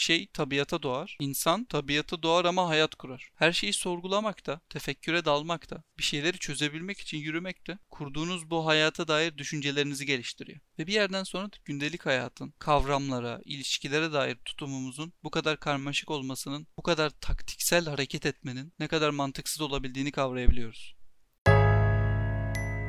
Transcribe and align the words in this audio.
şey 0.00 0.26
tabiata 0.26 0.82
doğar. 0.82 1.16
İnsan 1.20 1.64
tabiata 1.64 2.22
doğar 2.22 2.44
ama 2.44 2.68
hayat 2.68 2.94
kurar. 2.94 3.30
Her 3.34 3.52
şeyi 3.52 3.72
sorgulamak 3.72 4.46
da, 4.46 4.60
tefekküre 4.68 5.24
dalmak 5.24 5.70
da, 5.70 5.82
bir 5.98 6.02
şeyleri 6.02 6.38
çözebilmek 6.38 7.00
için 7.00 7.18
yürümek 7.18 7.66
de 7.66 7.78
kurduğunuz 7.90 8.50
bu 8.50 8.66
hayata 8.66 9.08
dair 9.08 9.38
düşüncelerinizi 9.38 10.06
geliştiriyor. 10.06 10.60
Ve 10.78 10.86
bir 10.86 10.92
yerden 10.92 11.24
sonra 11.24 11.50
gündelik 11.64 12.06
hayatın, 12.06 12.54
kavramlara, 12.58 13.40
ilişkilere 13.44 14.12
dair 14.12 14.34
tutumumuzun 14.34 15.12
bu 15.24 15.30
kadar 15.30 15.60
karmaşık 15.60 16.10
olmasının, 16.10 16.66
bu 16.76 16.82
kadar 16.82 17.10
taktiksel 17.10 17.86
hareket 17.86 18.26
etmenin 18.26 18.72
ne 18.78 18.88
kadar 18.88 19.10
mantıksız 19.10 19.60
olabildiğini 19.60 20.12
kavrayabiliyoruz. 20.12 20.96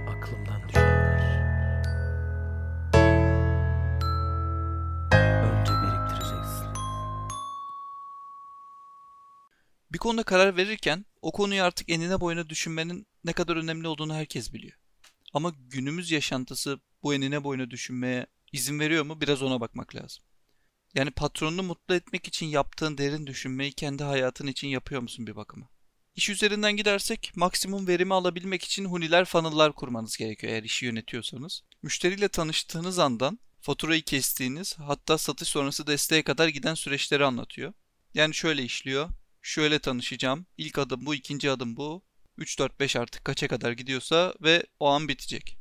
Aklımdan 0.07 0.69
düşenler. 0.69 1.00
Bir 9.93 9.97
konuda 9.97 10.23
karar 10.23 10.57
verirken 10.57 11.05
o 11.21 11.31
konuyu 11.31 11.63
artık 11.63 11.89
enine 11.89 12.21
boyuna 12.21 12.49
düşünmenin 12.49 13.07
ne 13.23 13.33
kadar 13.33 13.55
önemli 13.55 13.87
olduğunu 13.87 14.13
herkes 14.13 14.53
biliyor. 14.53 14.77
Ama 15.33 15.53
günümüz 15.69 16.11
yaşantısı 16.11 16.79
bu 17.03 17.13
enine 17.13 17.43
boyuna 17.43 17.71
düşünmeye 17.71 18.27
izin 18.51 18.79
veriyor 18.79 19.05
mu 19.05 19.21
biraz 19.21 19.41
ona 19.41 19.61
bakmak 19.61 19.95
lazım. 19.95 20.23
Yani 20.95 21.11
patronunu 21.11 21.63
mutlu 21.63 21.95
etmek 21.95 22.27
için 22.27 22.45
yaptığın 22.45 22.97
derin 22.97 23.27
düşünmeyi 23.27 23.71
kendi 23.71 24.03
hayatın 24.03 24.47
için 24.47 24.67
yapıyor 24.67 25.01
musun 25.01 25.27
bir 25.27 25.35
bakıma? 25.35 25.69
İş 26.15 26.29
üzerinden 26.29 26.77
gidersek 26.77 27.31
maksimum 27.35 27.87
verimi 27.87 28.13
alabilmek 28.13 28.63
için 28.63 28.85
huniler 28.85 29.25
funnel'lar 29.25 29.73
kurmanız 29.73 30.17
gerekiyor 30.17 30.53
eğer 30.53 30.63
işi 30.63 30.85
yönetiyorsanız. 30.85 31.63
Müşteriyle 31.81 32.27
tanıştığınız 32.27 32.99
andan 32.99 33.39
faturayı 33.61 34.01
kestiğiniz 34.01 34.79
hatta 34.79 35.17
satış 35.17 35.47
sonrası 35.47 35.87
desteğe 35.87 36.23
kadar 36.23 36.47
giden 36.47 36.73
süreçleri 36.73 37.25
anlatıyor. 37.25 37.73
Yani 38.13 38.33
şöyle 38.33 38.63
işliyor. 38.63 39.09
Şöyle 39.41 39.79
tanışacağım. 39.79 40.45
İlk 40.57 40.77
adım 40.77 41.05
bu, 41.05 41.15
ikinci 41.15 41.51
adım 41.51 41.77
bu. 41.77 42.03
3, 42.37 42.59
4, 42.59 42.79
5 42.79 42.95
artık 42.95 43.25
kaça 43.25 43.47
kadar 43.47 43.71
gidiyorsa 43.71 44.33
ve 44.41 44.63
o 44.79 44.87
an 44.87 45.07
bitecek. 45.07 45.57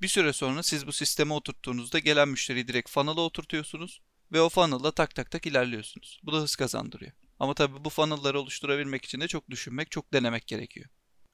Bir 0.00 0.08
süre 0.08 0.32
sonra 0.32 0.62
siz 0.62 0.86
bu 0.86 0.92
sisteme 0.92 1.34
oturttuğunuzda 1.34 1.98
gelen 1.98 2.28
müşteriyi 2.28 2.68
direkt 2.68 2.90
funnel'a 2.90 3.20
oturtuyorsunuz 3.20 4.00
ve 4.32 4.40
o 4.40 4.48
funnel'la 4.48 4.90
tak 4.90 5.14
tak 5.14 5.30
tak 5.30 5.46
ilerliyorsunuz. 5.46 6.20
Bu 6.22 6.32
da 6.32 6.36
hız 6.36 6.56
kazandırıyor. 6.56 7.12
Ama 7.38 7.54
tabii 7.54 7.84
bu 7.84 7.90
funnel'ları 7.90 8.40
oluşturabilmek 8.40 9.04
için 9.04 9.20
de 9.20 9.28
çok 9.28 9.50
düşünmek, 9.50 9.90
çok 9.90 10.12
denemek 10.12 10.46
gerekiyor. 10.46 10.86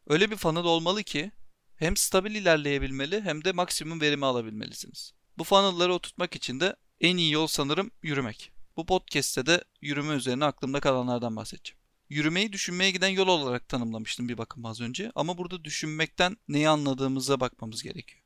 Öyle 0.06 0.30
bir 0.30 0.36
funnel 0.36 0.64
olmalı 0.64 1.02
ki 1.02 1.32
hem 1.76 1.96
stabil 1.96 2.34
ilerleyebilmeli 2.34 3.20
hem 3.20 3.44
de 3.44 3.52
maksimum 3.52 4.00
verimi 4.00 4.26
alabilmelisiniz. 4.26 5.12
Bu 5.38 5.44
funnel'ları 5.44 5.94
oturtmak 5.94 6.36
için 6.36 6.60
de 6.60 6.76
en 7.00 7.16
iyi 7.16 7.32
yol 7.32 7.46
sanırım 7.46 7.90
yürümek. 8.02 8.52
Bu 8.76 8.86
podcast'te 8.86 9.46
de 9.46 9.64
yürüme 9.80 10.14
üzerine 10.14 10.44
aklımda 10.44 10.80
kalanlardan 10.80 11.36
bahsedeceğim. 11.36 11.81
Yürümeyi 12.12 12.52
düşünmeye 12.52 12.90
giden 12.90 13.08
yol 13.08 13.28
olarak 13.28 13.68
tanımlamıştım 13.68 14.28
bir 14.28 14.38
bakıma 14.38 14.70
az 14.70 14.80
önce 14.80 15.12
ama 15.14 15.38
burada 15.38 15.64
düşünmekten 15.64 16.36
neyi 16.48 16.68
anladığımıza 16.68 17.40
bakmamız 17.40 17.82
gerekiyor. 17.82 18.22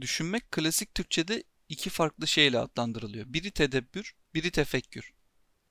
Düşünmek 0.00 0.52
klasik 0.52 0.94
Türkçe'de 0.94 1.44
iki 1.68 1.90
farklı 1.90 2.26
şeyle 2.26 2.58
adlandırılıyor. 2.58 3.26
Biri 3.28 3.50
tedebbür, 3.50 4.14
biri 4.34 4.50
tefekkür. 4.50 5.12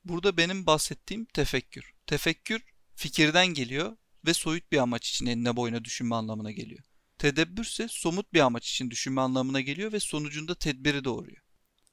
Burada 0.06 0.38
benim 0.38 0.66
bahsettiğim 0.66 1.26
tefekkür. 1.26 1.94
Tefekkür 2.08 2.64
fikirden 2.96 3.48
geliyor 3.48 3.98
ve 4.26 4.34
soyut 4.34 4.72
bir 4.72 4.78
amaç 4.78 5.10
için 5.10 5.26
enine 5.26 5.56
boyuna 5.56 5.86
düşünme 5.86 6.16
anlamına 6.16 6.52
geliyor. 6.52 6.84
Tedebbür 7.18 7.64
ise 7.64 7.88
somut 7.90 8.34
bir 8.34 8.40
amaç 8.40 8.70
için 8.70 8.92
düşünme 8.92 9.22
anlamına 9.22 9.62
geliyor 9.62 9.92
ve 9.92 10.00
sonucunda 10.00 10.56
tedbiri 10.56 11.04
doğuruyor. 11.04 11.44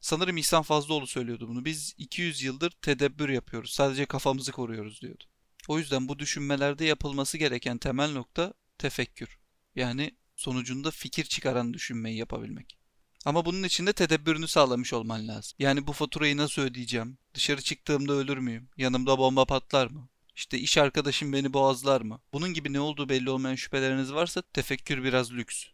Sanırım 0.01 0.37
İhsan 0.37 0.63
Fazlıoğlu 0.63 1.07
söylüyordu 1.07 1.49
bunu. 1.49 1.65
Biz 1.65 1.95
200 1.99 2.43
yıldır 2.43 2.71
tedebbür 2.71 3.29
yapıyoruz. 3.29 3.73
Sadece 3.73 4.07
kafamızı 4.07 4.53
koruyoruz 4.53 5.01
diyordu. 5.01 5.25
O 5.71 5.79
yüzden 5.79 6.09
bu 6.09 6.19
düşünmelerde 6.19 6.85
yapılması 6.85 7.39
gereken 7.39 7.79
temel 7.79 8.13
nokta 8.13 8.55
tefekkür. 8.79 9.39
Yani 9.75 10.17
sonucunda 10.37 10.91
fikir 10.91 11.25
çıkaran 11.25 11.75
düşünmeyi 11.75 12.17
yapabilmek. 12.17 12.79
Ama 13.25 13.45
bunun 13.45 13.63
için 13.63 13.87
de 13.87 13.93
tedebbürünü 13.93 14.49
sağlamış 14.49 14.93
olman 14.93 15.29
lazım. 15.29 15.57
Yani 15.59 15.87
bu 15.87 15.93
faturayı 15.93 16.37
nasıl 16.37 16.63
ödeyeceğim? 16.63 17.19
Dışarı 17.35 17.63
çıktığımda 17.63 18.13
ölür 18.13 18.39
müyüm? 18.39 18.69
Yanımda 18.77 19.19
bomba 19.19 19.45
patlar 19.45 19.87
mı? 19.87 20.09
İşte 20.37 20.59
iş 20.59 20.79
arkadaşım 20.79 21.33
beni 21.33 21.53
boğazlar 21.53 22.01
mı? 22.01 22.21
Bunun 22.33 22.55
gibi 22.55 22.73
ne 22.73 22.81
olduğu 22.81 23.09
belli 23.09 23.31
olmayan 23.31 23.55
şüpheleriniz 23.55 24.13
varsa 24.13 24.43
tefekkür 24.43 25.05
biraz 25.05 25.33
lüks. 25.33 25.65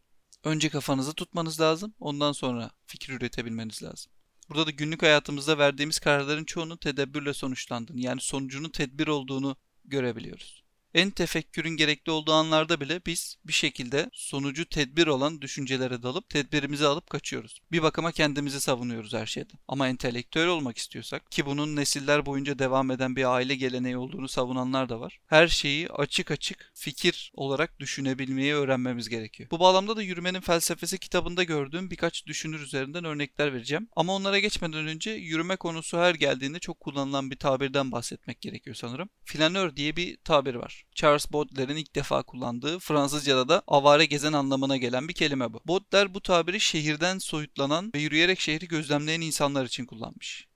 Önce 0.45 0.69
kafanızı 0.69 1.15
tutmanız 1.15 1.61
lazım, 1.61 1.95
ondan 2.01 2.33
sonra 2.33 2.71
fikir 2.87 3.13
üretebilmeniz 3.13 3.83
lazım. 3.83 4.13
Burada 4.49 4.67
da 4.67 4.71
günlük 4.71 5.03
hayatımızda 5.03 5.59
verdiğimiz 5.59 5.99
kararların 5.99 6.45
çoğunun 6.45 6.77
tedebbürle 6.77 7.35
sonuçlandığını, 7.35 8.01
yani 8.01 8.21
sonucunun 8.21 8.71
tedbir 8.71 9.07
olduğunu 9.07 9.57
görebiliyoruz. 9.87 10.66
En 10.97 11.11
tefekkürün 11.11 11.71
gerekli 11.71 12.13
olduğu 12.13 12.33
anlarda 12.33 12.81
bile 12.81 13.01
biz 13.07 13.37
bir 13.45 13.53
şekilde 13.53 14.11
sonucu 14.13 14.69
tedbir 14.69 15.07
olan 15.07 15.41
düşüncelere 15.41 16.03
dalıp 16.03 16.29
tedbirimizi 16.29 16.87
alıp 16.87 17.11
kaçıyoruz. 17.11 17.61
Bir 17.73 17.83
bakıma 17.83 18.13
kendimizi 18.13 18.61
savunuyoruz 18.61 19.15
her 19.15 19.27
şeyden. 19.27 19.59
Ama 19.69 19.89
entelektüel 19.89 20.47
olmak 20.47 20.79
istiyorsak 20.79 21.31
ki 21.31 21.47
bunun 21.47 21.77
nesiller 21.77 22.27
boyunca 22.27 22.59
devam 22.59 22.91
eden 22.91 23.17
bir 23.17 23.35
aile 23.35 23.55
geleneği 23.55 23.97
olduğunu 23.97 24.29
savunanlar 24.29 24.89
da 24.89 25.01
var. 25.01 25.21
Her 25.27 25.49
şeyi 25.49 25.89
açık 25.89 26.31
açık 26.31 26.73
fikir 26.75 27.33
olarak 27.35 27.81
düşünebilmeyi 27.81 28.55
öğrenmemiz 28.55 29.09
gerekiyor. 29.09 29.51
Bu 29.51 29.61
bağlamda 29.61 29.97
da 29.97 30.03
Yürümenin 30.03 30.41
Felsefesi 30.41 30.99
kitabında 30.99 31.45
gördüğüm 31.45 31.91
birkaç 31.91 32.27
düşünür 32.27 32.61
üzerinden 32.61 33.05
örnekler 33.05 33.55
vereceğim. 33.55 33.89
Ama 33.97 34.15
onlara 34.15 34.39
geçmeden 34.39 34.87
önce 34.87 35.11
yürüme 35.11 35.57
konusu 35.57 35.99
her 35.99 36.15
geldiğinde 36.15 36.59
çok 36.59 36.81
kullanılan 36.81 37.31
bir 37.31 37.37
tabirden 37.37 37.93
bahsetmek 37.93 38.41
gerekiyor 38.41 38.77
sanırım. 38.77 39.09
Flanör 39.25 39.77
diye 39.77 39.97
bir 39.97 40.17
tabir 40.17 40.55
var. 40.55 40.86
Charles 40.95 41.33
Baudelaire'in 41.33 41.77
ilk 41.77 41.95
defa 41.95 42.23
kullandığı 42.23 42.79
Fransızca'da 42.79 43.49
da 43.49 43.63
avare 43.67 44.05
gezen 44.05 44.33
anlamına 44.33 44.77
gelen 44.77 45.09
bir 45.09 45.15
kelime 45.15 45.53
bu. 45.53 45.61
Baudelaire 45.65 46.15
bu 46.15 46.21
tabiri 46.21 46.61
şehirden 46.61 47.19
soyutlanan 47.19 47.91
ve 47.95 47.99
yürüyerek 47.99 48.41
şehri 48.41 48.69
gözlemleyen 48.69 49.21
insanlar 49.21 49.65
için 49.65 49.87
kullanmış 49.87 50.47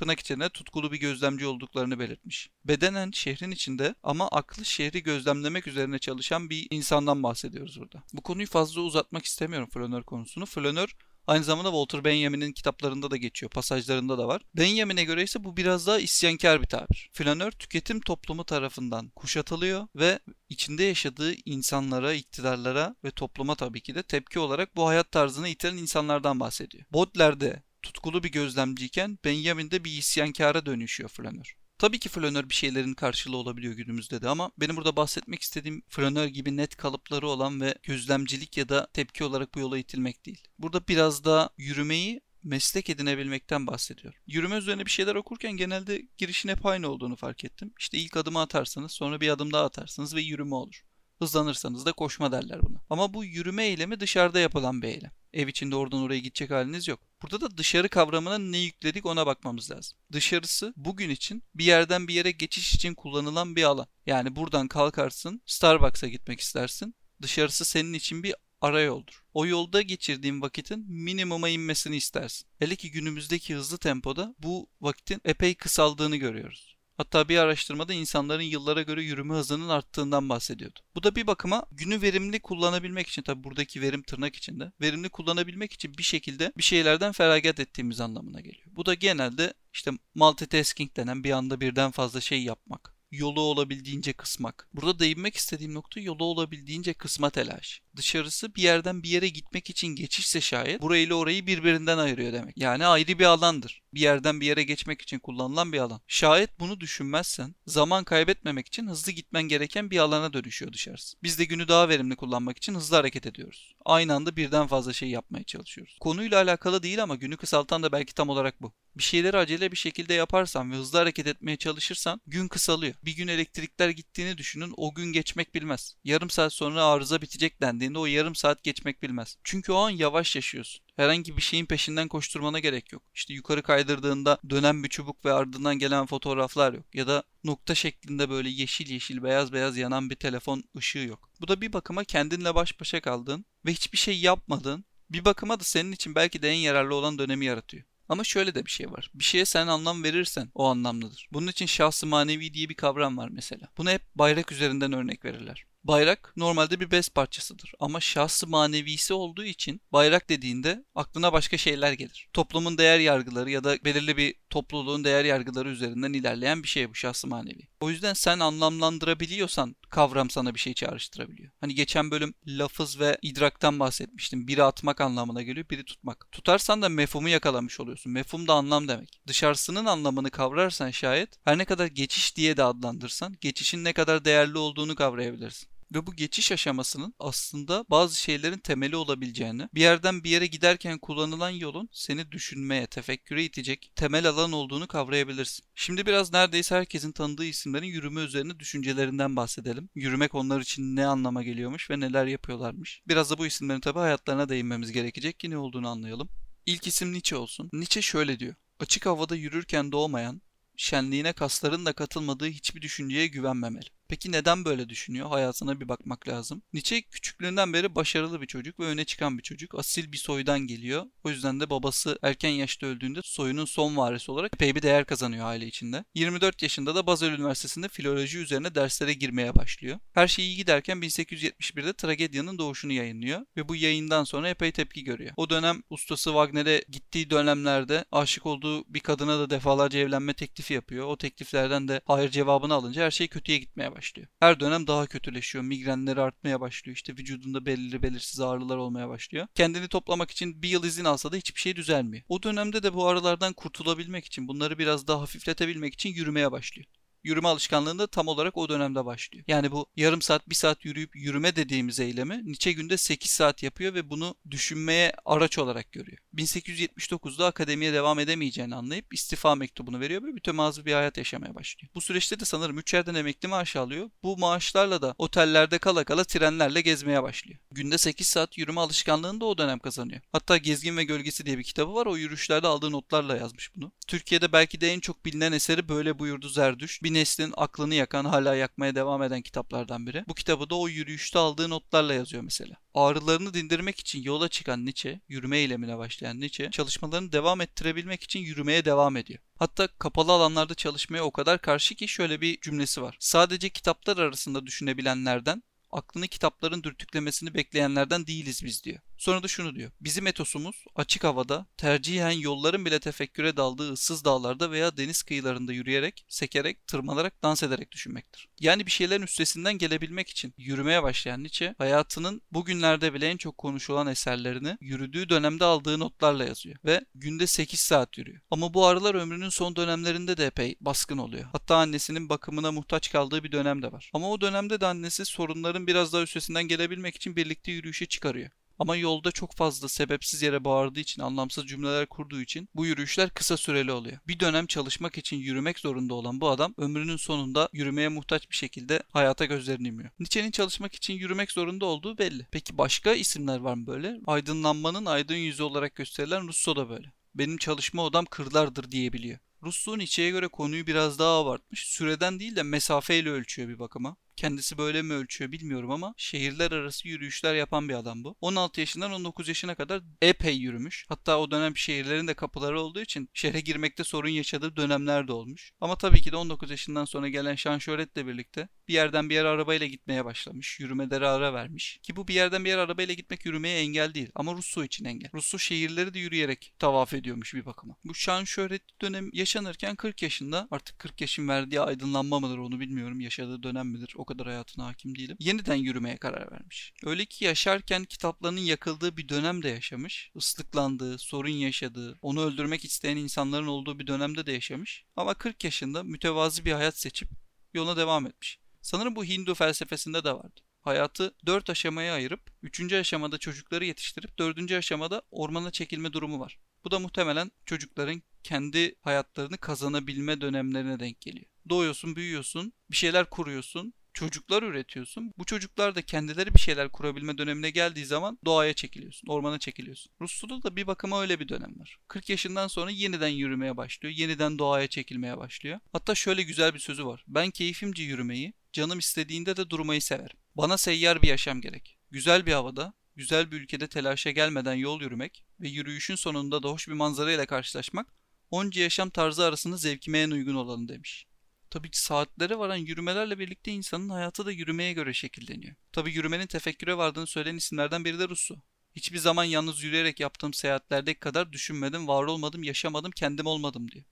tırnak 0.00 0.20
içinde 0.20 0.48
tutkulu 0.48 0.92
bir 0.92 1.00
gözlemci 1.00 1.46
olduklarını 1.46 1.98
belirtmiş. 1.98 2.50
Bedenen 2.64 3.10
şehrin 3.10 3.50
içinde 3.50 3.94
ama 4.02 4.28
aklı 4.28 4.64
şehri 4.64 5.02
gözlemlemek 5.02 5.66
üzerine 5.66 5.98
çalışan 5.98 6.50
bir 6.50 6.66
insandan 6.70 7.22
bahsediyoruz 7.22 7.80
burada. 7.80 8.02
Bu 8.12 8.22
konuyu 8.22 8.46
fazla 8.46 8.80
uzatmak 8.80 9.24
istemiyorum 9.24 9.68
flanör 9.72 10.02
konusunu. 10.02 10.46
Flanör 10.46 10.96
Aynı 11.30 11.44
zamanda 11.44 11.68
Walter 11.68 12.04
Benjamin'in 12.04 12.52
kitaplarında 12.52 13.10
da 13.10 13.16
geçiyor, 13.16 13.50
pasajlarında 13.50 14.18
da 14.18 14.28
var. 14.28 14.42
Benjamin'e 14.54 15.04
göre 15.04 15.22
ise 15.22 15.44
bu 15.44 15.56
biraz 15.56 15.86
daha 15.86 15.98
isyankar 15.98 16.62
bir 16.62 16.66
tabir. 16.66 17.10
Flanör 17.12 17.50
tüketim 17.50 18.00
toplumu 18.00 18.44
tarafından 18.44 19.08
kuşatılıyor 19.08 19.88
ve 19.96 20.18
içinde 20.48 20.84
yaşadığı 20.84 21.34
insanlara, 21.44 22.12
iktidarlara 22.12 22.96
ve 23.04 23.10
topluma 23.10 23.54
tabii 23.54 23.80
ki 23.80 23.94
de 23.94 24.02
tepki 24.02 24.38
olarak 24.38 24.76
bu 24.76 24.88
hayat 24.88 25.12
tarzını 25.12 25.48
iten 25.48 25.76
insanlardan 25.76 26.40
bahsediyor. 26.40 26.84
Baudelaire 26.90 27.62
tutkulu 27.82 28.22
bir 28.22 28.32
gözlemciyken 28.32 29.18
Benjamin 29.24 29.70
de 29.70 29.84
bir 29.84 29.98
isyankara 29.98 30.66
dönüşüyor 30.66 31.08
Flanör. 31.08 31.59
Tabii 31.80 31.98
ki 31.98 32.08
flanör 32.08 32.48
bir 32.48 32.54
şeylerin 32.54 32.94
karşılığı 32.94 33.36
olabiliyor 33.36 33.74
günümüzde 33.74 34.22
de 34.22 34.28
ama 34.28 34.50
benim 34.58 34.76
burada 34.76 34.96
bahsetmek 34.96 35.42
istediğim 35.42 35.82
flanör 35.88 36.26
gibi 36.26 36.56
net 36.56 36.76
kalıpları 36.76 37.28
olan 37.28 37.60
ve 37.60 37.74
gözlemcilik 37.82 38.56
ya 38.56 38.68
da 38.68 38.86
tepki 38.92 39.24
olarak 39.24 39.54
bu 39.54 39.60
yola 39.60 39.78
itilmek 39.78 40.26
değil. 40.26 40.48
Burada 40.58 40.88
biraz 40.88 41.24
da 41.24 41.50
yürümeyi 41.58 42.20
meslek 42.42 42.90
edinebilmekten 42.90 43.66
bahsediyorum. 43.66 44.20
Yürüme 44.26 44.56
üzerine 44.56 44.86
bir 44.86 44.90
şeyler 44.90 45.14
okurken 45.14 45.52
genelde 45.52 46.08
girişin 46.18 46.48
hep 46.48 46.66
aynı 46.66 46.88
olduğunu 46.88 47.16
fark 47.16 47.44
ettim. 47.44 47.72
İşte 47.78 47.98
ilk 47.98 48.16
adımı 48.16 48.40
atarsanız 48.40 48.92
sonra 48.92 49.20
bir 49.20 49.28
adım 49.28 49.52
daha 49.52 49.64
atarsınız 49.64 50.14
ve 50.14 50.20
yürüme 50.20 50.54
olur. 50.54 50.82
Hızlanırsanız 51.18 51.86
da 51.86 51.92
koşma 51.92 52.32
derler 52.32 52.62
buna. 52.62 52.78
Ama 52.90 53.14
bu 53.14 53.24
yürüme 53.24 53.64
eylemi 53.64 54.00
dışarıda 54.00 54.40
yapılan 54.40 54.82
bir 54.82 54.88
eylem. 54.88 55.12
Ev 55.32 55.48
içinde 55.48 55.76
oradan 55.76 56.02
oraya 56.02 56.18
gidecek 56.18 56.50
haliniz 56.50 56.88
yok. 56.88 57.00
Burada 57.22 57.40
da 57.40 57.56
dışarı 57.56 57.88
kavramına 57.88 58.38
ne 58.38 58.58
yükledik 58.58 59.06
ona 59.06 59.26
bakmamız 59.26 59.70
lazım. 59.70 59.98
Dışarısı 60.12 60.74
bugün 60.76 61.10
için 61.10 61.42
bir 61.54 61.64
yerden 61.64 62.08
bir 62.08 62.14
yere 62.14 62.30
geçiş 62.30 62.74
için 62.74 62.94
kullanılan 62.94 63.56
bir 63.56 63.62
alan. 63.62 63.86
Yani 64.06 64.36
buradan 64.36 64.68
kalkarsın 64.68 65.42
Starbucks'a 65.46 66.08
gitmek 66.08 66.40
istersin. 66.40 66.94
Dışarısı 67.22 67.64
senin 67.64 67.92
için 67.92 68.22
bir 68.22 68.34
ara 68.60 68.80
yoldur. 68.80 69.22
O 69.34 69.46
yolda 69.46 69.82
geçirdiğin 69.82 70.42
vakitin 70.42 70.84
minimuma 70.88 71.48
inmesini 71.48 71.96
istersin. 71.96 72.46
Hele 72.58 72.76
ki 72.76 72.90
günümüzdeki 72.90 73.54
hızlı 73.54 73.78
tempoda 73.78 74.34
bu 74.38 74.68
vakitin 74.80 75.20
epey 75.24 75.54
kısaldığını 75.54 76.16
görüyoruz. 76.16 76.69
Hatta 77.00 77.28
bir 77.28 77.38
araştırmada 77.38 77.92
insanların 77.92 78.42
yıllara 78.42 78.82
göre 78.82 79.02
yürüme 79.02 79.34
hızının 79.34 79.68
arttığından 79.68 80.28
bahsediyordu. 80.28 80.80
Bu 80.94 81.02
da 81.02 81.16
bir 81.16 81.26
bakıma 81.26 81.66
günü 81.72 82.02
verimli 82.02 82.40
kullanabilmek 82.40 83.06
için 83.06 83.22
tabi 83.22 83.44
buradaki 83.44 83.80
verim 83.80 84.02
tırnak 84.02 84.36
içinde 84.36 84.72
verimli 84.80 85.08
kullanabilmek 85.08 85.72
için 85.72 85.98
bir 85.98 86.02
şekilde 86.02 86.52
bir 86.56 86.62
şeylerden 86.62 87.12
feragat 87.12 87.60
ettiğimiz 87.60 88.00
anlamına 88.00 88.40
geliyor. 88.40 88.66
Bu 88.66 88.86
da 88.86 88.94
genelde 88.94 89.54
işte 89.72 89.90
multitasking 90.14 90.96
denen 90.96 91.24
bir 91.24 91.30
anda 91.30 91.60
birden 91.60 91.90
fazla 91.90 92.20
şey 92.20 92.42
yapmak 92.42 92.99
yolu 93.10 93.40
olabildiğince 93.40 94.12
kısmak. 94.12 94.68
Burada 94.74 94.98
değinmek 94.98 95.36
istediğim 95.36 95.74
nokta 95.74 96.00
yolu 96.00 96.24
olabildiğince 96.24 96.94
kısma 96.94 97.30
telaş. 97.30 97.82
Dışarısı 97.96 98.54
bir 98.54 98.62
yerden 98.62 99.02
bir 99.02 99.08
yere 99.08 99.28
gitmek 99.28 99.70
için 99.70 99.88
geçişse 99.88 100.40
şayet 100.40 100.82
burayı 100.82 101.06
ile 101.06 101.14
orayı 101.14 101.46
birbirinden 101.46 101.98
ayırıyor 101.98 102.32
demek. 102.32 102.56
Yani 102.56 102.86
ayrı 102.86 103.18
bir 103.18 103.24
alandır. 103.24 103.82
Bir 103.94 104.00
yerden 104.00 104.40
bir 104.40 104.46
yere 104.46 104.62
geçmek 104.62 105.02
için 105.02 105.18
kullanılan 105.18 105.72
bir 105.72 105.78
alan. 105.78 106.00
Şayet 106.06 106.60
bunu 106.60 106.80
düşünmezsen 106.80 107.54
zaman 107.66 108.04
kaybetmemek 108.04 108.66
için 108.66 108.86
hızlı 108.86 109.12
gitmen 109.12 109.42
gereken 109.42 109.90
bir 109.90 109.98
alana 109.98 110.32
dönüşüyor 110.32 110.72
dışarısı. 110.72 111.16
Biz 111.22 111.38
de 111.38 111.44
günü 111.44 111.68
daha 111.68 111.88
verimli 111.88 112.16
kullanmak 112.16 112.56
için 112.56 112.74
hızlı 112.74 112.96
hareket 112.96 113.26
ediyoruz. 113.26 113.74
Aynı 113.84 114.14
anda 114.14 114.36
birden 114.36 114.66
fazla 114.66 114.92
şey 114.92 115.08
yapmaya 115.08 115.44
çalışıyoruz. 115.44 115.96
Konuyla 116.00 116.42
alakalı 116.42 116.82
değil 116.82 117.02
ama 117.02 117.16
günü 117.16 117.36
kısaltan 117.36 117.82
da 117.82 117.92
belki 117.92 118.14
tam 118.14 118.28
olarak 118.28 118.62
bu. 118.62 118.72
Bir 118.96 119.02
şeyleri 119.02 119.36
acele 119.36 119.72
bir 119.72 119.76
şekilde 119.76 120.14
yaparsan 120.14 120.72
ve 120.72 120.76
hızlı 120.76 120.98
hareket 120.98 121.26
etmeye 121.26 121.56
çalışırsan 121.56 122.20
gün 122.26 122.48
kısalıyor. 122.48 122.94
Bir 123.04 123.16
gün 123.16 123.28
elektrikler 123.28 123.88
gittiğini 123.88 124.38
düşünün 124.38 124.74
o 124.76 124.94
gün 124.94 125.12
geçmek 125.12 125.54
bilmez. 125.54 125.96
Yarım 126.04 126.30
saat 126.30 126.52
sonra 126.52 126.84
arıza 126.84 127.22
bitecek 127.22 127.60
dendiğinde 127.60 127.98
o 127.98 128.06
yarım 128.06 128.34
saat 128.34 128.62
geçmek 128.62 129.02
bilmez. 129.02 129.36
Çünkü 129.44 129.72
o 129.72 129.76
an 129.76 129.90
yavaş 129.90 130.36
yaşıyorsun. 130.36 130.84
Herhangi 130.96 131.36
bir 131.36 131.42
şeyin 131.42 131.66
peşinden 131.66 132.08
koşturmana 132.08 132.58
gerek 132.58 132.92
yok. 132.92 133.02
İşte 133.14 133.34
yukarı 133.34 133.62
kaydırdığında 133.62 134.38
dönen 134.50 134.84
bir 134.84 134.88
çubuk 134.88 135.24
ve 135.24 135.32
ardından 135.32 135.78
gelen 135.78 136.06
fotoğraflar 136.06 136.72
yok. 136.72 136.94
Ya 136.94 137.06
da 137.06 137.22
nokta 137.44 137.74
şeklinde 137.74 138.30
böyle 138.30 138.48
yeşil 138.48 138.90
yeşil 138.90 139.22
beyaz 139.22 139.52
beyaz 139.52 139.76
yanan 139.76 140.10
bir 140.10 140.16
telefon 140.16 140.64
ışığı 140.76 140.98
yok. 140.98 141.30
Bu 141.40 141.48
da 141.48 141.60
bir 141.60 141.72
bakıma 141.72 142.04
kendinle 142.04 142.54
baş 142.54 142.80
başa 142.80 143.00
kaldığın 143.00 143.44
ve 143.66 143.72
hiçbir 143.72 143.98
şey 143.98 144.20
yapmadığın 144.20 144.84
bir 145.10 145.24
bakıma 145.24 145.60
da 145.60 145.64
senin 145.64 145.92
için 145.92 146.14
belki 146.14 146.42
de 146.42 146.50
en 146.50 146.54
yararlı 146.54 146.94
olan 146.94 147.18
dönemi 147.18 147.44
yaratıyor. 147.44 147.84
Ama 148.10 148.24
şöyle 148.24 148.54
de 148.54 148.66
bir 148.66 148.70
şey 148.70 148.90
var. 148.90 149.10
Bir 149.14 149.24
şeye 149.24 149.44
sen 149.44 149.66
anlam 149.66 150.04
verirsen 150.04 150.50
o 150.54 150.64
anlamlıdır. 150.64 151.28
Bunun 151.32 151.46
için 151.48 151.66
şahsı 151.66 152.06
manevi 152.06 152.54
diye 152.54 152.68
bir 152.68 152.74
kavram 152.74 153.18
var 153.18 153.28
mesela. 153.32 153.68
Bunu 153.78 153.90
hep 153.90 154.02
bayrak 154.14 154.52
üzerinden 154.52 154.92
örnek 154.92 155.24
verirler. 155.24 155.64
Bayrak 155.84 156.32
normalde 156.36 156.80
bir 156.80 156.90
bez 156.90 157.08
parçasıdır 157.08 157.72
ama 157.80 158.00
şahsı 158.00 158.46
manevisi 158.46 159.14
olduğu 159.14 159.44
için 159.44 159.80
bayrak 159.92 160.28
dediğinde 160.28 160.84
aklına 160.94 161.32
başka 161.32 161.56
şeyler 161.58 161.92
gelir. 161.92 162.28
Toplumun 162.32 162.78
değer 162.78 162.98
yargıları 162.98 163.50
ya 163.50 163.64
da 163.64 163.84
belirli 163.84 164.16
bir 164.16 164.34
topluluğun 164.50 165.04
değer 165.04 165.24
yargıları 165.24 165.68
üzerinden 165.68 166.12
ilerleyen 166.12 166.62
bir 166.62 166.68
şey 166.68 166.90
bu 166.90 166.94
şahsı 166.94 167.26
manevi. 167.26 167.68
O 167.80 167.90
yüzden 167.90 168.12
sen 168.12 168.40
anlamlandırabiliyorsan 168.40 169.76
kavram 169.90 170.30
sana 170.30 170.54
bir 170.54 170.58
şey 170.60 170.74
çağrıştırabiliyor. 170.74 171.52
Hani 171.60 171.74
geçen 171.74 172.10
bölüm 172.10 172.34
lafız 172.46 173.00
ve 173.00 173.18
idraktan 173.22 173.80
bahsetmiştim. 173.80 174.48
Biri 174.48 174.62
atmak 174.62 175.00
anlamına 175.00 175.42
geliyor, 175.42 175.68
biri 175.70 175.84
tutmak. 175.84 176.32
Tutarsan 176.32 176.82
da 176.82 176.88
mefhumu 176.88 177.28
yakalamış 177.28 177.80
oluyorsun. 177.80 178.12
Mefhum 178.12 178.48
da 178.48 178.54
anlam 178.54 178.88
demek. 178.88 179.20
Dışarısının 179.26 179.84
anlamını 179.84 180.30
kavrarsan 180.30 180.90
şayet 180.90 181.30
her 181.44 181.58
ne 181.58 181.64
kadar 181.64 181.86
geçiş 181.86 182.36
diye 182.36 182.56
de 182.56 182.62
adlandırsan 182.62 183.36
geçişin 183.40 183.84
ne 183.84 183.92
kadar 183.92 184.24
değerli 184.24 184.58
olduğunu 184.58 184.94
kavrayabilirsin 184.94 185.68
ve 185.94 186.06
bu 186.06 186.14
geçiş 186.14 186.52
aşamasının 186.52 187.14
aslında 187.18 187.84
bazı 187.90 188.20
şeylerin 188.20 188.58
temeli 188.58 188.96
olabileceğini, 188.96 189.68
bir 189.74 189.80
yerden 189.80 190.24
bir 190.24 190.30
yere 190.30 190.46
giderken 190.46 190.98
kullanılan 190.98 191.50
yolun 191.50 191.88
seni 191.92 192.32
düşünmeye, 192.32 192.86
tefekküre 192.86 193.44
itecek 193.44 193.92
temel 193.96 194.28
alan 194.28 194.52
olduğunu 194.52 194.88
kavrayabilirsin. 194.88 195.64
Şimdi 195.74 196.06
biraz 196.06 196.32
neredeyse 196.32 196.74
herkesin 196.74 197.12
tanıdığı 197.12 197.44
isimlerin 197.44 197.86
yürüme 197.86 198.20
üzerine 198.20 198.58
düşüncelerinden 198.58 199.36
bahsedelim. 199.36 199.88
Yürümek 199.94 200.34
onlar 200.34 200.60
için 200.60 200.96
ne 200.96 201.06
anlama 201.06 201.42
geliyormuş 201.42 201.90
ve 201.90 202.00
neler 202.00 202.26
yapıyorlarmış. 202.26 203.02
Biraz 203.08 203.30
da 203.30 203.38
bu 203.38 203.46
isimlerin 203.46 203.80
tabi 203.80 203.98
hayatlarına 203.98 204.48
değinmemiz 204.48 204.92
gerekecek 204.92 205.40
ki 205.40 205.50
ne 205.50 205.58
olduğunu 205.58 205.88
anlayalım. 205.88 206.28
İlk 206.66 206.86
isim 206.86 207.12
Nietzsche 207.12 207.36
olsun. 207.36 207.70
Nietzsche 207.72 208.02
şöyle 208.02 208.38
diyor. 208.38 208.54
Açık 208.80 209.06
havada 209.06 209.36
yürürken 209.36 209.92
doğmayan, 209.92 210.42
şenliğine 210.76 211.32
kasların 211.32 211.86
da 211.86 211.92
katılmadığı 211.92 212.46
hiçbir 212.46 212.82
düşünceye 212.82 213.26
güvenmemeli. 213.26 213.88
Peki 214.10 214.32
neden 214.32 214.64
böyle 214.64 214.88
düşünüyor? 214.88 215.28
Hayatına 215.28 215.80
bir 215.80 215.88
bakmak 215.88 216.28
lazım. 216.28 216.62
Nietzsche 216.72 217.02
küçüklüğünden 217.02 217.72
beri 217.72 217.94
başarılı 217.94 218.40
bir 218.40 218.46
çocuk 218.46 218.80
ve 218.80 218.84
öne 218.84 219.04
çıkan 219.04 219.38
bir 219.38 219.42
çocuk. 219.42 219.78
Asil 219.78 220.12
bir 220.12 220.16
soydan 220.16 220.60
geliyor. 220.60 221.06
O 221.24 221.30
yüzden 221.30 221.60
de 221.60 221.70
babası 221.70 222.18
erken 222.22 222.50
yaşta 222.50 222.86
öldüğünde 222.86 223.20
soyunun 223.24 223.64
son 223.64 223.96
varisi 223.96 224.30
olarak 224.30 224.54
epey 224.54 224.74
bir 224.74 224.82
değer 224.82 225.04
kazanıyor 225.04 225.46
aile 225.46 225.66
içinde. 225.66 226.04
24 226.14 226.62
yaşında 226.62 226.94
da 226.94 227.06
Basel 227.06 227.32
Üniversitesi'nde 227.32 227.88
filoloji 227.88 228.38
üzerine 228.38 228.74
derslere 228.74 229.14
girmeye 229.14 229.54
başlıyor. 229.54 229.98
Her 230.12 230.28
şey 230.28 230.46
iyi 230.46 230.56
giderken 230.56 230.98
1871'de 230.98 231.92
Tragedia'nın 231.92 232.58
doğuşunu 232.58 232.92
yayınlıyor 232.92 233.40
ve 233.56 233.68
bu 233.68 233.76
yayından 233.76 234.24
sonra 234.24 234.48
epey 234.48 234.72
tepki 234.72 235.04
görüyor. 235.04 235.32
O 235.36 235.50
dönem 235.50 235.82
ustası 235.90 236.30
Wagner'e 236.30 236.84
gittiği 236.88 237.30
dönemlerde 237.30 238.04
aşık 238.12 238.46
olduğu 238.46 238.94
bir 238.94 239.00
kadına 239.00 239.38
da 239.38 239.50
defalarca 239.50 239.98
evlenme 239.98 240.34
teklifi 240.34 240.74
yapıyor. 240.74 241.06
O 241.06 241.16
tekliflerden 241.16 241.88
de 241.88 242.00
hayır 242.04 242.30
cevabını 242.30 242.74
alınca 242.74 243.04
her 243.04 243.10
şey 243.10 243.28
kötüye 243.28 243.58
gitmeye 243.58 243.90
başlıyor 243.90 243.99
başlıyor. 244.00 244.28
Her 244.40 244.60
dönem 244.60 244.86
daha 244.86 245.06
kötüleşiyor. 245.06 245.64
Migrenleri 245.64 246.20
artmaya 246.20 246.60
başlıyor. 246.60 246.96
İşte 246.96 247.12
vücudunda 247.12 247.66
belirli 247.66 248.02
belirsiz 248.02 248.40
ağrılar 248.40 248.76
olmaya 248.76 249.08
başlıyor. 249.08 249.46
Kendini 249.54 249.88
toplamak 249.88 250.30
için 250.30 250.62
bir 250.62 250.68
yıl 250.68 250.84
izin 250.84 251.04
alsa 251.04 251.32
da 251.32 251.36
hiçbir 251.36 251.60
şey 251.60 251.76
düzelmiyor. 251.76 252.22
O 252.28 252.42
dönemde 252.42 252.82
de 252.82 252.94
bu 252.94 253.08
ağrılardan 253.08 253.52
kurtulabilmek 253.52 254.24
için, 254.24 254.48
bunları 254.48 254.78
biraz 254.78 255.06
daha 255.06 255.20
hafifletebilmek 255.20 255.94
için 255.94 256.10
yürümeye 256.10 256.52
başlıyor 256.52 256.86
yürüme 257.24 257.48
alışkanlığında 257.48 258.06
tam 258.06 258.28
olarak 258.28 258.56
o 258.56 258.68
dönemde 258.68 259.04
başlıyor. 259.04 259.44
Yani 259.48 259.70
bu 259.70 259.86
yarım 259.96 260.22
saat 260.22 260.48
bir 260.48 260.54
saat 260.54 260.84
yürüyüp 260.84 261.16
yürüme 261.16 261.56
dediğimiz 261.56 262.00
eylemi 262.00 262.46
Nietzsche 262.46 262.72
günde 262.72 262.96
8 262.96 263.30
saat 263.30 263.62
yapıyor 263.62 263.94
ve 263.94 264.10
bunu 264.10 264.34
düşünmeye 264.50 265.12
araç 265.24 265.58
olarak 265.58 265.92
görüyor. 265.92 266.18
1879'da 266.34 267.46
akademiye 267.46 267.92
devam 267.92 268.18
edemeyeceğini 268.18 268.74
anlayıp 268.74 269.14
istifa 269.14 269.54
mektubunu 269.54 270.00
veriyor 270.00 270.22
ve 270.22 270.26
mütevazı 270.26 270.86
bir 270.86 270.92
hayat 270.92 271.18
yaşamaya 271.18 271.54
başlıyor. 271.54 271.90
Bu 271.94 272.00
süreçte 272.00 272.40
de 272.40 272.44
sanırım 272.44 272.78
3 272.78 272.94
yerden 272.94 273.14
emekli 273.14 273.48
maaş 273.48 273.76
alıyor. 273.76 274.10
Bu 274.22 274.36
maaşlarla 274.36 275.02
da 275.02 275.14
otellerde 275.18 275.78
kala 275.78 276.04
kala 276.04 276.24
trenlerle 276.24 276.80
gezmeye 276.80 277.22
başlıyor. 277.22 277.58
Günde 277.70 277.98
8 277.98 278.26
saat 278.26 278.58
yürüme 278.58 278.80
alışkanlığını 278.80 279.40
da 279.40 279.44
o 279.44 279.58
dönem 279.58 279.78
kazanıyor. 279.78 280.20
Hatta 280.32 280.56
Gezgin 280.56 280.96
ve 280.96 281.04
Gölgesi 281.04 281.46
diye 281.46 281.58
bir 281.58 281.62
kitabı 281.62 281.94
var. 281.94 282.06
O 282.06 282.16
yürüyüşlerde 282.16 282.66
aldığı 282.66 282.92
notlarla 282.92 283.36
yazmış 283.36 283.76
bunu. 283.76 283.92
Türkiye'de 284.06 284.52
belki 284.52 284.80
de 284.80 284.92
en 284.92 285.00
çok 285.00 285.24
bilinen 285.24 285.52
eseri 285.52 285.88
Böyle 285.88 286.18
Buyurdu 286.18 286.48
Zerdüş 286.48 287.02
bir 287.10 287.14
neslin 287.14 287.54
aklını 287.56 287.94
yakan, 287.94 288.24
hala 288.24 288.54
yakmaya 288.54 288.94
devam 288.94 289.22
eden 289.22 289.42
kitaplardan 289.42 290.06
biri. 290.06 290.24
Bu 290.28 290.34
kitabı 290.34 290.70
da 290.70 290.74
o 290.74 290.88
yürüyüşte 290.88 291.38
aldığı 291.38 291.70
notlarla 291.70 292.14
yazıyor 292.14 292.42
mesela. 292.42 292.76
Ağrılarını 292.94 293.54
dindirmek 293.54 294.00
için 294.00 294.22
yola 294.22 294.48
çıkan 294.48 294.86
Nietzsche, 294.86 295.20
yürüme 295.28 295.58
eylemine 295.58 295.98
başlayan 295.98 296.40
Nietzsche, 296.40 296.70
çalışmalarını 296.70 297.32
devam 297.32 297.60
ettirebilmek 297.60 298.22
için 298.22 298.40
yürümeye 298.40 298.84
devam 298.84 299.16
ediyor. 299.16 299.40
Hatta 299.56 299.86
kapalı 299.86 300.32
alanlarda 300.32 300.74
çalışmaya 300.74 301.22
o 301.22 301.30
kadar 301.30 301.60
karşı 301.62 301.94
ki 301.94 302.08
şöyle 302.08 302.40
bir 302.40 302.60
cümlesi 302.60 303.02
var. 303.02 303.16
Sadece 303.20 303.70
kitaplar 303.70 304.16
arasında 304.18 304.66
düşünebilenlerden, 304.66 305.62
aklını 305.90 306.28
kitapların 306.28 306.82
dürtüklemesini 306.82 307.54
bekleyenlerden 307.54 308.26
değiliz 308.26 308.64
biz 308.64 308.84
diyor. 308.84 309.00
Sonra 309.20 309.42
da 309.42 309.48
şunu 309.48 309.74
diyor. 309.74 309.90
Bizim 310.00 310.26
etosumuz 310.26 310.84
açık 310.96 311.24
havada, 311.24 311.66
tercihen 311.76 312.30
yolların 312.30 312.84
bile 312.84 313.00
tefekküre 313.00 313.56
daldığı 313.56 313.92
ıssız 313.92 314.24
dağlarda 314.24 314.70
veya 314.70 314.96
deniz 314.96 315.22
kıyılarında 315.22 315.72
yürüyerek, 315.72 316.24
sekerek, 316.28 316.86
tırmanarak, 316.86 317.42
dans 317.42 317.62
ederek 317.62 317.92
düşünmektir. 317.92 318.48
Yani 318.60 318.86
bir 318.86 318.90
şeylerin 318.90 319.22
üstesinden 319.22 319.78
gelebilmek 319.78 320.28
için 320.28 320.54
yürümeye 320.58 321.02
başlayan 321.02 321.42
Nietzsche, 321.42 321.74
hayatının 321.78 322.42
bugünlerde 322.52 323.14
bile 323.14 323.28
en 323.28 323.36
çok 323.36 323.58
konuşulan 323.58 324.06
eserlerini 324.06 324.78
yürüdüğü 324.80 325.28
dönemde 325.28 325.64
aldığı 325.64 325.98
notlarla 325.98 326.44
yazıyor. 326.44 326.76
Ve 326.84 327.04
günde 327.14 327.46
8 327.46 327.80
saat 327.80 328.18
yürüyor. 328.18 328.40
Ama 328.50 328.74
bu 328.74 328.86
aralar 328.86 329.14
ömrünün 329.14 329.48
son 329.48 329.76
dönemlerinde 329.76 330.36
de 330.36 330.46
epey 330.46 330.76
baskın 330.80 331.18
oluyor. 331.18 331.44
Hatta 331.52 331.76
annesinin 331.76 332.28
bakımına 332.28 332.72
muhtaç 332.72 333.12
kaldığı 333.12 333.44
bir 333.44 333.52
dönem 333.52 333.82
de 333.82 333.92
var. 333.92 334.10
Ama 334.14 334.30
o 334.30 334.40
dönemde 334.40 334.80
de 334.80 334.86
annesi 334.86 335.24
sorunların 335.24 335.86
biraz 335.86 336.12
daha 336.12 336.22
üstesinden 336.22 336.64
gelebilmek 336.64 337.16
için 337.16 337.36
birlikte 337.36 337.72
yürüyüşe 337.72 338.06
çıkarıyor. 338.06 338.50
Ama 338.80 338.96
yolda 338.96 339.32
çok 339.32 339.56
fazla 339.56 339.88
sebepsiz 339.88 340.42
yere 340.42 340.64
bağırdığı 340.64 341.00
için, 341.00 341.22
anlamsız 341.22 341.66
cümleler 341.66 342.06
kurduğu 342.06 342.40
için 342.40 342.68
bu 342.74 342.86
yürüyüşler 342.86 343.30
kısa 343.30 343.56
süreli 343.56 343.92
oluyor. 343.92 344.18
Bir 344.28 344.40
dönem 344.40 344.66
çalışmak 344.66 345.18
için 345.18 345.36
yürümek 345.36 345.78
zorunda 345.78 346.14
olan 346.14 346.40
bu 346.40 346.48
adam 346.48 346.74
ömrünün 346.78 347.16
sonunda 347.16 347.68
yürümeye 347.72 348.08
muhtaç 348.08 348.50
bir 348.50 348.56
şekilde 348.56 349.02
hayata 349.12 349.44
gözlerini 349.44 349.88
yumuyor. 349.88 350.10
Nietzsche'nin 350.18 350.50
çalışmak 350.50 350.94
için 350.94 351.14
yürümek 351.14 351.52
zorunda 351.52 351.86
olduğu 351.86 352.18
belli. 352.18 352.46
Peki 352.50 352.78
başka 352.78 353.14
isimler 353.14 353.58
var 353.58 353.74
mı 353.74 353.86
böyle? 353.86 354.20
Aydınlanmanın 354.26 355.06
aydın 355.06 355.34
yüzü 355.34 355.62
olarak 355.62 355.94
gösterilen 355.94 356.46
Rousseau 356.46 356.76
da 356.76 356.88
böyle. 356.90 357.12
Benim 357.34 357.56
çalışma 357.56 358.04
odam 358.04 358.24
kırlardır 358.24 358.92
diyebiliyor. 358.92 359.38
Rousseau 359.62 359.98
Nietzsche'ye 359.98 360.30
göre 360.30 360.48
konuyu 360.48 360.86
biraz 360.86 361.18
daha 361.18 361.40
abartmış. 361.40 361.86
Süreden 361.86 362.40
değil 362.40 362.56
de 362.56 362.62
mesafeyle 362.62 363.30
ölçüyor 363.30 363.68
bir 363.68 363.78
bakıma. 363.78 364.16
Kendisi 364.36 364.78
böyle 364.78 365.02
mi 365.02 365.14
ölçüyor 365.14 365.52
bilmiyorum 365.52 365.90
ama 365.90 366.14
şehirler 366.16 366.72
arası 366.72 367.08
yürüyüşler 367.08 367.54
yapan 367.54 367.88
bir 367.88 367.94
adam 367.94 368.24
bu. 368.24 368.36
16 368.40 368.80
yaşından 368.80 369.12
19 369.12 369.48
yaşına 369.48 369.74
kadar 369.74 370.02
epey 370.22 370.56
yürümüş. 370.56 371.06
Hatta 371.08 371.38
o 371.38 371.50
dönem 371.50 371.76
şehirlerin 371.76 372.28
de 372.28 372.34
kapıları 372.34 372.80
olduğu 372.80 373.00
için 373.00 373.28
şehre 373.34 373.60
girmekte 373.60 374.04
sorun 374.04 374.28
yaşadığı 374.28 374.76
dönemler 374.76 375.28
de 375.28 375.32
olmuş. 375.32 375.72
Ama 375.80 375.98
tabii 375.98 376.20
ki 376.20 376.32
de 376.32 376.36
19 376.36 376.70
yaşından 376.70 377.04
sonra 377.04 377.28
gelen 377.28 377.54
şan 377.54 377.78
şöhretle 377.78 378.26
birlikte 378.26 378.68
bir 378.90 378.94
yerden 378.94 379.30
bir 379.30 379.34
yere 379.34 379.48
arabayla 379.48 379.86
gitmeye 379.86 380.24
başlamış. 380.24 380.80
Yürümelere 380.80 381.28
ara 381.28 381.54
vermiş. 381.54 381.98
Ki 382.02 382.16
bu 382.16 382.28
bir 382.28 382.34
yerden 382.34 382.64
bir 382.64 382.70
yere 382.70 382.80
arabayla 382.80 383.14
gitmek 383.14 383.46
yürümeye 383.46 383.80
engel 383.80 384.14
değil. 384.14 384.30
Ama 384.34 384.52
Russo 384.52 384.84
için 384.84 385.04
engel. 385.04 385.30
Russo 385.34 385.58
şehirleri 385.58 386.14
de 386.14 386.18
yürüyerek 386.18 386.74
tavaf 386.78 387.14
ediyormuş 387.14 387.54
bir 387.54 387.66
bakıma. 387.66 387.96
Bu 388.04 388.14
şan 388.14 388.44
şöhret 388.44 388.82
dönem 389.00 389.30
yaşanırken 389.32 389.96
40 389.96 390.22
yaşında 390.22 390.68
artık 390.70 390.98
40 390.98 391.20
yaşın 391.20 391.48
verdiği 391.48 391.80
aydınlanma 391.80 392.40
mıdır 392.40 392.58
onu 392.58 392.80
bilmiyorum. 392.80 393.20
Yaşadığı 393.20 393.62
dönem 393.62 393.88
midir? 393.88 394.12
O 394.20 394.24
kadar 394.24 394.46
hayatına 394.46 394.86
hakim 394.86 395.14
değilim. 395.14 395.36
Yeniden 395.40 395.74
yürümeye 395.74 396.16
karar 396.16 396.52
vermiş. 396.52 396.92
Öyle 397.04 397.24
ki 397.24 397.44
yaşarken 397.44 398.04
kitaplarının 398.04 398.60
yakıldığı 398.60 399.16
bir 399.16 399.28
dönem 399.28 399.62
de 399.62 399.68
yaşamış. 399.68 400.30
Islıklandığı, 400.34 401.18
sorun 401.18 401.48
yaşadığı, 401.48 402.18
onu 402.22 402.40
öldürmek 402.40 402.84
isteyen 402.84 403.16
insanların 403.16 403.66
olduğu 403.66 403.98
bir 403.98 404.06
dönemde 404.06 404.46
de 404.46 404.52
yaşamış. 404.52 405.04
Ama 405.16 405.34
40 405.34 405.64
yaşında 405.64 406.02
mütevazi 406.02 406.64
bir 406.64 406.72
hayat 406.72 406.98
seçip 406.98 407.28
yoluna 407.74 407.96
devam 407.96 408.26
etmiş. 408.26 408.58
Sanırım 408.82 409.16
bu 409.16 409.24
Hindu 409.24 409.54
felsefesinde 409.54 410.24
de 410.24 410.32
vardı. 410.32 410.60
Hayatı 410.80 411.34
dört 411.46 411.70
aşamaya 411.70 412.14
ayırıp, 412.14 412.40
üçüncü 412.62 412.96
aşamada 412.96 413.38
çocukları 413.38 413.84
yetiştirip, 413.84 414.38
dördüncü 414.38 414.76
aşamada 414.76 415.22
ormana 415.30 415.70
çekilme 415.70 416.12
durumu 416.12 416.40
var. 416.40 416.58
Bu 416.84 416.90
da 416.90 416.98
muhtemelen 416.98 417.50
çocukların 417.66 418.22
kendi 418.42 418.94
hayatlarını 419.00 419.58
kazanabilme 419.58 420.40
dönemlerine 420.40 421.00
denk 421.00 421.20
geliyor. 421.20 421.46
Doğuyorsun, 421.68 422.16
büyüyorsun, 422.16 422.72
bir 422.90 422.96
şeyler 422.96 423.30
kuruyorsun, 423.30 423.94
çocuklar 424.20 424.62
üretiyorsun. 424.62 425.32
Bu 425.38 425.44
çocuklar 425.44 425.94
da 425.94 426.02
kendileri 426.02 426.54
bir 426.54 426.58
şeyler 426.60 426.88
kurabilme 426.88 427.38
dönemine 427.38 427.70
geldiği 427.70 428.06
zaman 428.06 428.38
doğaya 428.44 428.72
çekiliyorsun, 428.74 429.28
ormana 429.28 429.58
çekiliyorsun. 429.58 430.12
Ruslu'da 430.20 430.62
da 430.62 430.76
bir 430.76 430.86
bakıma 430.86 431.20
öyle 431.20 431.40
bir 431.40 431.48
dönem 431.48 431.80
var. 431.80 431.98
40 432.08 432.30
yaşından 432.30 432.68
sonra 432.68 432.90
yeniden 432.90 433.28
yürümeye 433.28 433.76
başlıyor, 433.76 434.14
yeniden 434.14 434.58
doğaya 434.58 434.86
çekilmeye 434.86 435.38
başlıyor. 435.38 435.80
Hatta 435.92 436.14
şöyle 436.14 436.42
güzel 436.42 436.74
bir 436.74 436.78
sözü 436.78 437.06
var. 437.06 437.24
Ben 437.28 437.50
keyfimce 437.50 438.02
yürümeyi, 438.02 438.52
canım 438.72 438.98
istediğinde 438.98 439.56
de 439.56 439.70
durmayı 439.70 440.02
severim. 440.02 440.36
Bana 440.54 440.78
seyyar 440.78 441.22
bir 441.22 441.28
yaşam 441.28 441.60
gerek. 441.60 441.98
Güzel 442.10 442.46
bir 442.46 442.52
havada, 442.52 442.92
güzel 443.16 443.50
bir 443.50 443.60
ülkede 443.60 443.88
telaşa 443.88 444.30
gelmeden 444.30 444.74
yol 444.74 445.00
yürümek 445.00 445.44
ve 445.60 445.68
yürüyüşün 445.68 446.14
sonunda 446.14 446.62
da 446.62 446.68
hoş 446.68 446.88
bir 446.88 446.92
manzara 446.92 447.32
ile 447.32 447.46
karşılaşmak 447.46 448.14
onca 448.50 448.82
yaşam 448.82 449.10
tarzı 449.10 449.44
arasında 449.44 449.76
zevkime 449.76 450.18
en 450.18 450.30
uygun 450.30 450.54
olanı 450.54 450.88
demiş. 450.88 451.26
Tabii 451.70 451.90
ki 451.90 452.00
saatlere 452.00 452.58
varan 452.58 452.76
yürümelerle 452.76 453.38
birlikte 453.38 453.72
insanın 453.72 454.08
hayatı 454.08 454.46
da 454.46 454.52
yürümeye 454.52 454.92
göre 454.92 455.14
şekilleniyor. 455.14 455.74
Tabii 455.92 456.12
yürümenin 456.12 456.46
tefekküre 456.46 456.96
vardığını 456.96 457.26
söyleyen 457.26 457.56
isimlerden 457.56 458.04
biri 458.04 458.18
de 458.18 458.28
Russo. 458.28 458.54
Hiçbir 458.96 459.18
zaman 459.18 459.44
yalnız 459.44 459.82
yürüyerek 459.82 460.20
yaptığım 460.20 460.54
seyahatlerdeki 460.54 461.20
kadar 461.20 461.52
düşünmedim, 461.52 462.08
var 462.08 462.24
olmadım, 462.24 462.62
yaşamadım, 462.62 463.10
kendim 463.10 463.46
olmadım 463.46 463.90
diyor. 463.90 464.04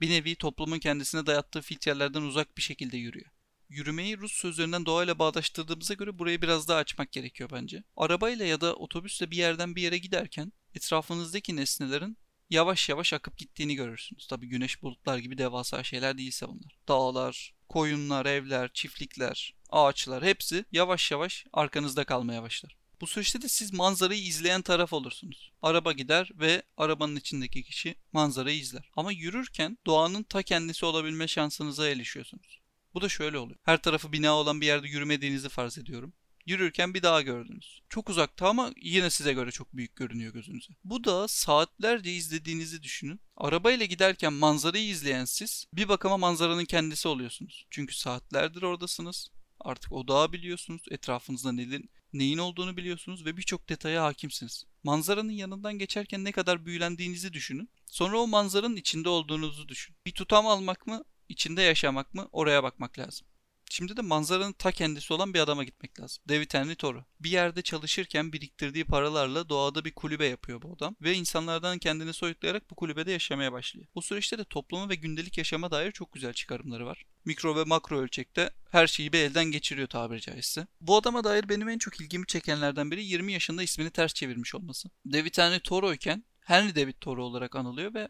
Bir 0.00 0.10
nevi 0.10 0.36
toplumun 0.36 0.78
kendisine 0.78 1.26
dayattığı 1.26 1.60
filtrelerden 1.60 2.22
uzak 2.22 2.56
bir 2.56 2.62
şekilde 2.62 2.96
yürüyor. 2.96 3.30
Yürümeyi 3.68 4.18
Rus 4.18 4.32
sözlerinden 4.32 4.86
doğayla 4.86 5.18
bağdaştırdığımıza 5.18 5.94
göre 5.94 6.18
burayı 6.18 6.42
biraz 6.42 6.68
daha 6.68 6.78
açmak 6.78 7.12
gerekiyor 7.12 7.50
bence. 7.52 7.82
Arabayla 7.96 8.44
ya 8.46 8.60
da 8.60 8.74
otobüsle 8.74 9.30
bir 9.30 9.36
yerden 9.36 9.76
bir 9.76 9.82
yere 9.82 9.98
giderken 9.98 10.52
etrafınızdaki 10.74 11.56
nesnelerin 11.56 12.18
yavaş 12.50 12.88
yavaş 12.88 13.12
akıp 13.12 13.38
gittiğini 13.38 13.74
görürsünüz. 13.74 14.26
Tabi 14.26 14.46
güneş 14.46 14.82
bulutlar 14.82 15.18
gibi 15.18 15.38
devasa 15.38 15.84
şeyler 15.84 16.18
değilse 16.18 16.48
bunlar. 16.48 16.78
Dağlar, 16.88 17.54
koyunlar, 17.68 18.26
evler, 18.26 18.70
çiftlikler, 18.74 19.54
ağaçlar 19.70 20.24
hepsi 20.24 20.64
yavaş 20.72 21.10
yavaş 21.10 21.46
arkanızda 21.52 22.04
kalmaya 22.04 22.42
başlar. 22.42 22.76
Bu 23.00 23.06
süreçte 23.06 23.42
de 23.42 23.48
siz 23.48 23.72
manzarayı 23.72 24.22
izleyen 24.22 24.62
taraf 24.62 24.92
olursunuz. 24.92 25.52
Araba 25.62 25.92
gider 25.92 26.30
ve 26.34 26.62
arabanın 26.76 27.16
içindeki 27.16 27.62
kişi 27.62 27.94
manzarayı 28.12 28.58
izler. 28.58 28.90
Ama 28.96 29.12
yürürken 29.12 29.78
doğanın 29.86 30.22
ta 30.22 30.42
kendisi 30.42 30.86
olabilme 30.86 31.28
şansınıza 31.28 31.88
erişiyorsunuz. 31.88 32.60
Bu 32.94 33.00
da 33.00 33.08
şöyle 33.08 33.38
oluyor. 33.38 33.58
Her 33.62 33.82
tarafı 33.82 34.12
bina 34.12 34.34
olan 34.34 34.60
bir 34.60 34.66
yerde 34.66 34.88
yürümediğinizi 34.88 35.48
farz 35.48 35.78
ediyorum. 35.78 36.12
Yürürken 36.48 36.94
bir 36.94 37.02
dağ 37.02 37.22
gördünüz. 37.22 37.80
Çok 37.88 38.10
uzakta 38.10 38.48
ama 38.48 38.72
yine 38.82 39.10
size 39.10 39.32
göre 39.32 39.50
çok 39.50 39.76
büyük 39.76 39.96
görünüyor 39.96 40.32
gözünüze. 40.32 40.72
Bu 40.84 41.04
dağı 41.04 41.28
saatlerce 41.28 42.12
izlediğinizi 42.12 42.82
düşünün. 42.82 43.20
Arabayla 43.36 43.86
giderken 43.86 44.32
manzarayı 44.32 44.88
izleyen 44.88 45.24
siz 45.24 45.66
bir 45.72 45.88
bakıma 45.88 46.16
manzaranın 46.16 46.64
kendisi 46.64 47.08
oluyorsunuz. 47.08 47.66
Çünkü 47.70 47.96
saatlerdir 47.96 48.62
oradasınız. 48.62 49.30
Artık 49.60 49.92
o 49.92 50.08
dağı 50.08 50.32
biliyorsunuz. 50.32 50.82
Etrafınızda 50.90 51.52
neyin, 51.52 51.90
neyin 52.12 52.38
olduğunu 52.38 52.76
biliyorsunuz 52.76 53.24
ve 53.24 53.36
birçok 53.36 53.68
detaya 53.68 54.04
hakimsiniz. 54.04 54.64
Manzaranın 54.82 55.32
yanından 55.32 55.78
geçerken 55.78 56.24
ne 56.24 56.32
kadar 56.32 56.66
büyülendiğinizi 56.66 57.32
düşünün. 57.32 57.70
Sonra 57.86 58.18
o 58.18 58.26
manzaranın 58.26 58.76
içinde 58.76 59.08
olduğunuzu 59.08 59.68
düşün. 59.68 59.96
Bir 60.06 60.12
tutam 60.12 60.46
almak 60.46 60.86
mı, 60.86 61.04
içinde 61.28 61.62
yaşamak 61.62 62.14
mı 62.14 62.28
oraya 62.32 62.62
bakmak 62.62 62.98
lazım. 62.98 63.26
Şimdi 63.70 63.96
de 63.96 64.02
manzaranın 64.02 64.52
ta 64.52 64.72
kendisi 64.72 65.12
olan 65.12 65.34
bir 65.34 65.40
adama 65.40 65.64
gitmek 65.64 66.00
lazım. 66.00 66.22
David 66.28 66.54
Henry 66.54 66.76
Thoreau. 66.76 67.04
Bir 67.20 67.30
yerde 67.30 67.62
çalışırken 67.62 68.32
biriktirdiği 68.32 68.84
paralarla 68.84 69.48
doğada 69.48 69.84
bir 69.84 69.94
kulübe 69.94 70.26
yapıyor 70.26 70.62
bu 70.62 70.72
adam. 70.72 70.96
Ve 71.02 71.14
insanlardan 71.14 71.78
kendini 71.78 72.12
soyutlayarak 72.12 72.70
bu 72.70 72.74
kulübede 72.74 73.12
yaşamaya 73.12 73.52
başlıyor. 73.52 73.86
Bu 73.94 74.02
süreçte 74.02 74.38
de 74.38 74.44
topluma 74.44 74.88
ve 74.88 74.94
gündelik 74.94 75.38
yaşama 75.38 75.70
dair 75.70 75.92
çok 75.92 76.12
güzel 76.12 76.32
çıkarımları 76.32 76.86
var. 76.86 77.04
Mikro 77.24 77.56
ve 77.56 77.64
makro 77.64 77.98
ölçekte 77.98 78.50
her 78.70 78.86
şeyi 78.86 79.12
bir 79.12 79.18
elden 79.18 79.44
geçiriyor 79.44 79.88
tabiri 79.88 80.20
caizse. 80.20 80.66
Bu 80.80 80.96
adama 80.96 81.24
dair 81.24 81.48
benim 81.48 81.68
en 81.68 81.78
çok 81.78 82.00
ilgimi 82.00 82.26
çekenlerden 82.26 82.90
biri 82.90 83.04
20 83.04 83.32
yaşında 83.32 83.62
ismini 83.62 83.90
ters 83.90 84.14
çevirmiş 84.14 84.54
olması. 84.54 84.88
David 85.12 85.38
Henry 85.38 85.60
Thoreau 85.60 85.94
iken 85.94 86.24
Henry 86.40 86.76
David 86.76 86.94
Thoreau 87.00 87.24
olarak 87.24 87.56
anılıyor 87.56 87.94
ve 87.94 88.08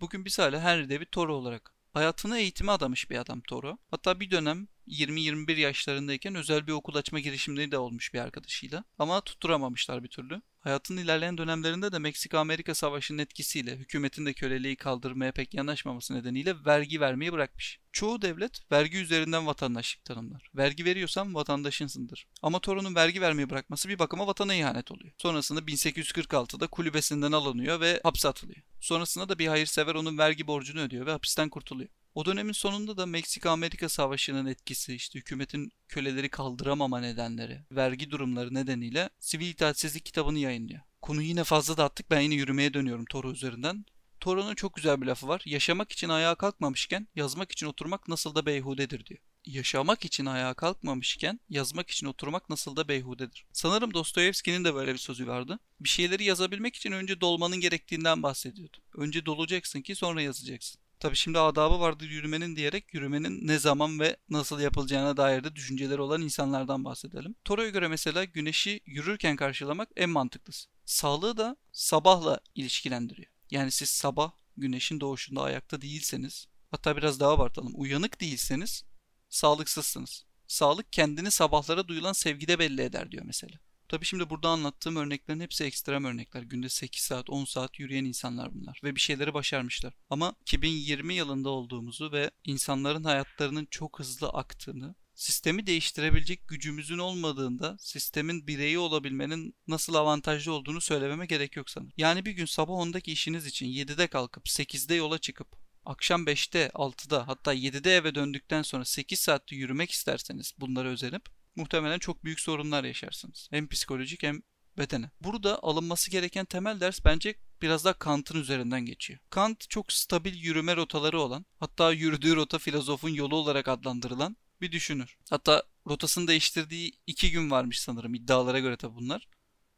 bugün 0.00 0.24
biz 0.24 0.38
hala 0.38 0.60
Henry 0.60 0.90
David 0.90 1.06
Thoreau 1.12 1.36
olarak 1.36 1.77
Hayatını 1.98 2.38
eğitime 2.38 2.72
adamış 2.72 3.10
bir 3.10 3.16
adam 3.16 3.40
Toro. 3.40 3.78
Hatta 3.90 4.20
bir 4.20 4.30
dönem 4.30 4.68
20-21 4.88 5.60
yaşlarındayken 5.60 6.34
özel 6.34 6.66
bir 6.66 6.72
okul 6.72 6.94
açma 6.94 7.20
girişimleri 7.20 7.70
de 7.70 7.78
olmuş 7.78 8.14
bir 8.14 8.18
arkadaşıyla. 8.18 8.84
Ama 8.98 9.20
tutturamamışlar 9.20 10.04
bir 10.04 10.08
türlü. 10.08 10.42
Hayatının 10.68 11.00
ilerleyen 11.02 11.38
dönemlerinde 11.38 11.92
de 11.92 11.98
Meksika-Amerika 11.98 12.74
Savaşı'nın 12.74 13.18
etkisiyle 13.18 13.76
hükümetin 13.76 14.26
de 14.26 14.32
köleliği 14.32 14.76
kaldırmaya 14.76 15.32
pek 15.32 15.54
yanaşmaması 15.54 16.14
nedeniyle 16.14 16.64
vergi 16.66 17.00
vermeyi 17.00 17.32
bırakmış. 17.32 17.80
Çoğu 17.92 18.22
devlet 18.22 18.72
vergi 18.72 18.98
üzerinden 18.98 19.46
vatandaşlık 19.46 20.04
tanımlar. 20.04 20.50
Vergi 20.54 20.84
veriyorsan 20.84 21.34
vatandaşınsındır. 21.34 22.26
Ama 22.42 22.60
Toro'nun 22.60 22.94
vergi 22.94 23.20
vermeyi 23.20 23.50
bırakması 23.50 23.88
bir 23.88 23.98
bakıma 23.98 24.26
vatana 24.26 24.54
ihanet 24.54 24.92
oluyor. 24.92 25.12
Sonrasında 25.18 25.60
1846'da 25.60 26.66
kulübesinden 26.66 27.32
alınıyor 27.32 27.80
ve 27.80 28.00
hapse 28.02 28.28
atılıyor. 28.28 28.62
Sonrasında 28.80 29.28
da 29.28 29.38
bir 29.38 29.46
hayırsever 29.46 29.94
onun 29.94 30.18
vergi 30.18 30.46
borcunu 30.46 30.80
ödüyor 30.80 31.06
ve 31.06 31.10
hapisten 31.10 31.48
kurtuluyor. 31.48 31.90
O 32.18 32.24
dönemin 32.24 32.52
sonunda 32.52 32.96
da 32.96 33.06
Meksika-Amerika 33.06 33.88
Savaşı'nın 33.88 34.46
etkisi, 34.46 34.94
işte 34.94 35.18
hükümetin 35.18 35.72
köleleri 35.88 36.28
kaldıramama 36.28 37.00
nedenleri, 37.00 37.60
vergi 37.72 38.10
durumları 38.10 38.54
nedeniyle 38.54 39.10
sivil 39.18 39.46
itaatsizlik 39.46 40.04
kitabını 40.04 40.38
yayınlıyor. 40.38 40.80
Konuyu 41.02 41.28
yine 41.28 41.44
fazla 41.44 41.76
dağıttık. 41.76 42.10
Ben 42.10 42.20
yine 42.20 42.34
yürümeye 42.34 42.74
dönüyorum 42.74 43.04
Toro 43.04 43.32
üzerinden. 43.32 43.84
Toro'nun 44.20 44.54
çok 44.54 44.74
güzel 44.74 45.00
bir 45.00 45.06
lafı 45.06 45.28
var. 45.28 45.42
Yaşamak 45.46 45.92
için 45.92 46.08
ayağa 46.08 46.34
kalkmamışken 46.34 47.08
yazmak 47.14 47.52
için 47.52 47.66
oturmak 47.66 48.08
nasıl 48.08 48.34
da 48.34 48.46
beyhudedir 48.46 49.06
diyor. 49.06 49.20
Yaşamak 49.46 50.04
için 50.04 50.26
ayağa 50.26 50.54
kalkmamışken 50.54 51.40
yazmak 51.48 51.90
için 51.90 52.06
oturmak 52.06 52.50
nasıl 52.50 52.76
da 52.76 52.88
beyhudedir. 52.88 53.46
Sanırım 53.52 53.94
Dostoyevski'nin 53.94 54.64
de 54.64 54.74
böyle 54.74 54.92
bir 54.92 54.98
sözü 54.98 55.26
vardı. 55.26 55.58
Bir 55.80 55.88
şeyleri 55.88 56.24
yazabilmek 56.24 56.76
için 56.76 56.92
önce 56.92 57.20
dolmanın 57.20 57.60
gerektiğinden 57.60 58.22
bahsediyordu. 58.22 58.76
Önce 58.94 59.26
dolacaksın 59.26 59.82
ki 59.82 59.94
sonra 59.94 60.22
yazacaksın. 60.22 60.80
Tabi 61.00 61.16
şimdi 61.16 61.38
adabı 61.38 61.80
vardır 61.80 62.10
yürümenin 62.10 62.56
diyerek 62.56 62.94
yürümenin 62.94 63.46
ne 63.46 63.58
zaman 63.58 64.00
ve 64.00 64.16
nasıl 64.28 64.60
yapılacağına 64.60 65.16
dair 65.16 65.44
de 65.44 65.56
düşünceleri 65.56 66.00
olan 66.00 66.22
insanlardan 66.22 66.84
bahsedelim. 66.84 67.34
Toro'ya 67.44 67.68
göre 67.68 67.88
mesela 67.88 68.24
güneşi 68.24 68.80
yürürken 68.86 69.36
karşılamak 69.36 69.88
en 69.96 70.10
mantıklısı. 70.10 70.68
Sağlığı 70.84 71.36
da 71.36 71.56
sabahla 71.72 72.40
ilişkilendiriyor. 72.54 73.28
Yani 73.50 73.70
siz 73.70 73.90
sabah 73.90 74.32
güneşin 74.56 75.00
doğuşunda 75.00 75.42
ayakta 75.42 75.80
değilseniz, 75.80 76.46
hatta 76.70 76.96
biraz 76.96 77.20
daha 77.20 77.32
abartalım, 77.32 77.72
uyanık 77.74 78.20
değilseniz 78.20 78.84
sağlıksızsınız. 79.28 80.24
Sağlık 80.46 80.92
kendini 80.92 81.30
sabahlara 81.30 81.88
duyulan 81.88 82.12
sevgide 82.12 82.58
belli 82.58 82.82
eder 82.82 83.10
diyor 83.10 83.24
mesela. 83.26 83.58
Tabi 83.88 84.04
şimdi 84.04 84.30
burada 84.30 84.48
anlattığım 84.48 84.96
örneklerin 84.96 85.40
hepsi 85.40 85.64
ekstrem 85.64 86.04
örnekler. 86.04 86.42
Günde 86.42 86.68
8 86.68 87.02
saat 87.02 87.30
10 87.30 87.44
saat 87.44 87.78
yürüyen 87.78 88.04
insanlar 88.04 88.54
bunlar 88.54 88.80
ve 88.84 88.94
bir 88.94 89.00
şeyleri 89.00 89.34
başarmışlar. 89.34 89.94
Ama 90.10 90.34
2020 90.40 91.14
yılında 91.14 91.48
olduğumuzu 91.48 92.12
ve 92.12 92.30
insanların 92.44 93.04
hayatlarının 93.04 93.66
çok 93.70 93.98
hızlı 93.98 94.28
aktığını 94.28 94.94
sistemi 95.14 95.66
değiştirebilecek 95.66 96.48
gücümüzün 96.48 96.98
olmadığında 96.98 97.76
sistemin 97.80 98.46
bireyi 98.46 98.78
olabilmenin 98.78 99.54
nasıl 99.68 99.94
avantajlı 99.94 100.52
olduğunu 100.52 100.80
söylememe 100.80 101.26
gerek 101.26 101.56
yok 101.56 101.70
sanırım. 101.70 101.92
Yani 101.96 102.24
bir 102.24 102.32
gün 102.32 102.46
sabah 102.46 102.74
10'daki 102.74 103.12
işiniz 103.12 103.46
için 103.46 103.66
7'de 103.66 104.06
kalkıp 104.06 104.46
8'de 104.46 104.94
yola 104.94 105.18
çıkıp 105.18 105.48
akşam 105.84 106.24
5'te 106.24 106.70
6'da 106.74 107.28
hatta 107.28 107.54
7'de 107.54 107.96
eve 107.96 108.14
döndükten 108.14 108.62
sonra 108.62 108.84
8 108.84 109.20
saatte 109.20 109.56
yürümek 109.56 109.90
isterseniz 109.90 110.52
bunları 110.58 110.88
özenip 110.88 111.37
muhtemelen 111.58 111.98
çok 111.98 112.24
büyük 112.24 112.40
sorunlar 112.40 112.84
yaşarsınız. 112.84 113.48
Hem 113.50 113.68
psikolojik 113.68 114.22
hem 114.22 114.42
bedene. 114.78 115.10
Burada 115.20 115.62
alınması 115.62 116.10
gereken 116.10 116.44
temel 116.44 116.80
ders 116.80 117.04
bence 117.04 117.34
biraz 117.62 117.84
daha 117.84 117.92
Kant'ın 117.92 118.40
üzerinden 118.40 118.80
geçiyor. 118.80 119.20
Kant 119.30 119.70
çok 119.70 119.92
stabil 119.92 120.34
yürüme 120.34 120.76
rotaları 120.76 121.20
olan, 121.20 121.46
hatta 121.60 121.92
yürüdüğü 121.92 122.36
rota 122.36 122.58
filozofun 122.58 123.08
yolu 123.08 123.36
olarak 123.36 123.68
adlandırılan 123.68 124.36
bir 124.60 124.72
düşünür. 124.72 125.18
Hatta 125.30 125.62
rotasını 125.86 126.28
değiştirdiği 126.28 126.92
iki 127.06 127.30
gün 127.30 127.50
varmış 127.50 127.80
sanırım 127.80 128.14
iddialara 128.14 128.58
göre 128.58 128.76
tabi 128.76 128.94
bunlar. 128.94 129.28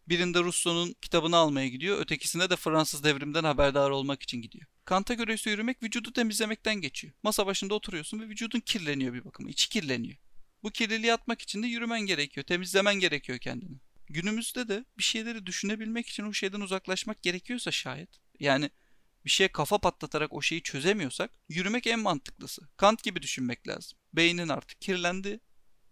Birinde 0.08 0.40
Rousseau'nun 0.40 0.94
kitabını 1.02 1.36
almaya 1.36 1.68
gidiyor, 1.68 1.98
ötekisinde 2.00 2.50
de 2.50 2.56
Fransız 2.56 3.04
devrimden 3.04 3.44
haberdar 3.44 3.90
olmak 3.90 4.22
için 4.22 4.42
gidiyor. 4.42 4.66
Kant'a 4.84 5.14
göre 5.14 5.34
ise 5.34 5.50
yürümek 5.50 5.82
vücudu 5.82 6.12
temizlemekten 6.12 6.74
geçiyor. 6.74 7.12
Masa 7.22 7.46
başında 7.46 7.74
oturuyorsun 7.74 8.20
ve 8.20 8.28
vücudun 8.28 8.60
kirleniyor 8.60 9.14
bir 9.14 9.24
bakıma, 9.24 9.50
içi 9.50 9.68
kirleniyor. 9.68 10.18
Bu 10.62 10.70
kirliliği 10.70 11.12
atmak 11.12 11.42
için 11.42 11.62
de 11.62 11.66
yürümen 11.66 12.00
gerekiyor, 12.00 12.46
temizlemen 12.46 12.94
gerekiyor 12.94 13.38
kendini. 13.38 13.76
Günümüzde 14.06 14.68
de 14.68 14.84
bir 14.98 15.02
şeyleri 15.02 15.46
düşünebilmek 15.46 16.08
için 16.08 16.24
o 16.24 16.32
şeyden 16.32 16.60
uzaklaşmak 16.60 17.22
gerekiyorsa 17.22 17.70
şayet, 17.70 18.10
yani 18.40 18.70
bir 19.24 19.30
şeye 19.30 19.48
kafa 19.48 19.78
patlatarak 19.78 20.32
o 20.32 20.42
şeyi 20.42 20.62
çözemiyorsak 20.62 21.30
yürümek 21.48 21.86
en 21.86 22.00
mantıklısı. 22.00 22.62
Kant 22.76 23.02
gibi 23.02 23.22
düşünmek 23.22 23.68
lazım. 23.68 23.98
Beynin 24.12 24.48
artık 24.48 24.80
kirlendi. 24.80 25.40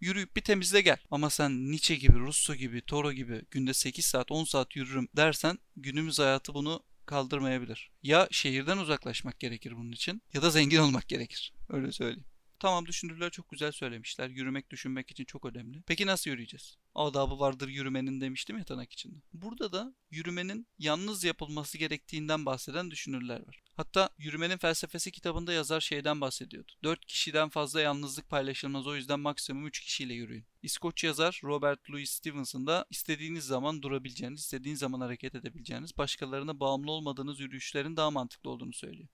Yürüyüp 0.01 0.35
bir 0.35 0.41
temizle 0.41 0.81
gel. 0.81 0.97
Ama 1.11 1.29
sen 1.29 1.71
Nietzsche 1.71 1.95
gibi, 1.95 2.19
Rousseau 2.19 2.57
gibi, 2.57 2.81
Toro 2.81 3.11
gibi 3.11 3.41
günde 3.51 3.73
8 3.73 4.05
saat, 4.05 4.31
10 4.31 4.43
saat 4.43 4.75
yürürüm 4.75 5.07
dersen 5.15 5.57
günümüz 5.75 6.19
hayatı 6.19 6.53
bunu 6.53 6.83
kaldırmayabilir. 7.05 7.91
Ya 8.03 8.27
şehirden 8.31 8.77
uzaklaşmak 8.77 9.39
gerekir 9.39 9.77
bunun 9.77 9.91
için 9.91 10.21
ya 10.33 10.41
da 10.41 10.49
zengin 10.49 10.77
olmak 10.77 11.07
gerekir. 11.07 11.53
Öyle 11.69 11.91
söyleyeyim. 11.91 12.25
Tamam 12.59 12.85
düşünürler 12.85 13.29
çok 13.29 13.49
güzel 13.49 13.71
söylemişler. 13.71 14.29
Yürümek 14.29 14.69
düşünmek 14.69 15.11
için 15.11 15.25
çok 15.25 15.45
önemli. 15.45 15.83
Peki 15.87 16.05
nasıl 16.05 16.31
yürüyeceğiz? 16.31 16.77
Adabı 16.95 17.39
vardır 17.39 17.67
yürümenin 17.67 18.21
demiştim 18.21 18.57
ya 18.57 18.63
tırnak 18.63 18.93
içinde. 18.93 19.15
Burada 19.33 19.71
da 19.71 19.95
yürümenin 20.11 20.67
yalnız 20.79 21.23
yapılması 21.23 21.77
gerektiğinden 21.77 22.45
bahseden 22.45 22.91
düşünürler 22.91 23.47
var. 23.47 23.63
Hatta 23.79 24.09
Yürümenin 24.17 24.57
Felsefesi 24.57 25.11
kitabında 25.11 25.53
yazar 25.53 25.81
şeyden 25.81 26.21
bahsediyordu. 26.21 26.71
4 26.83 27.05
kişiden 27.05 27.49
fazla 27.49 27.81
yalnızlık 27.81 28.29
paylaşılmaz 28.29 28.87
o 28.87 28.95
yüzden 28.95 29.19
maksimum 29.19 29.67
3 29.67 29.79
kişiyle 29.79 30.13
yürüyün. 30.13 30.45
İskoç 30.63 31.03
yazar 31.03 31.41
Robert 31.43 31.89
Louis 31.89 32.11
Stevenson 32.11 32.67
da 32.67 32.85
istediğiniz 32.89 33.45
zaman 33.45 33.81
durabileceğiniz, 33.81 34.39
istediğiniz 34.39 34.79
zaman 34.79 35.01
hareket 35.01 35.35
edebileceğiniz, 35.35 35.97
başkalarına 35.97 36.59
bağımlı 36.59 36.91
olmadığınız 36.91 37.39
yürüyüşlerin 37.39 37.97
daha 37.97 38.11
mantıklı 38.11 38.49
olduğunu 38.49 38.73
söylüyor. 38.73 39.09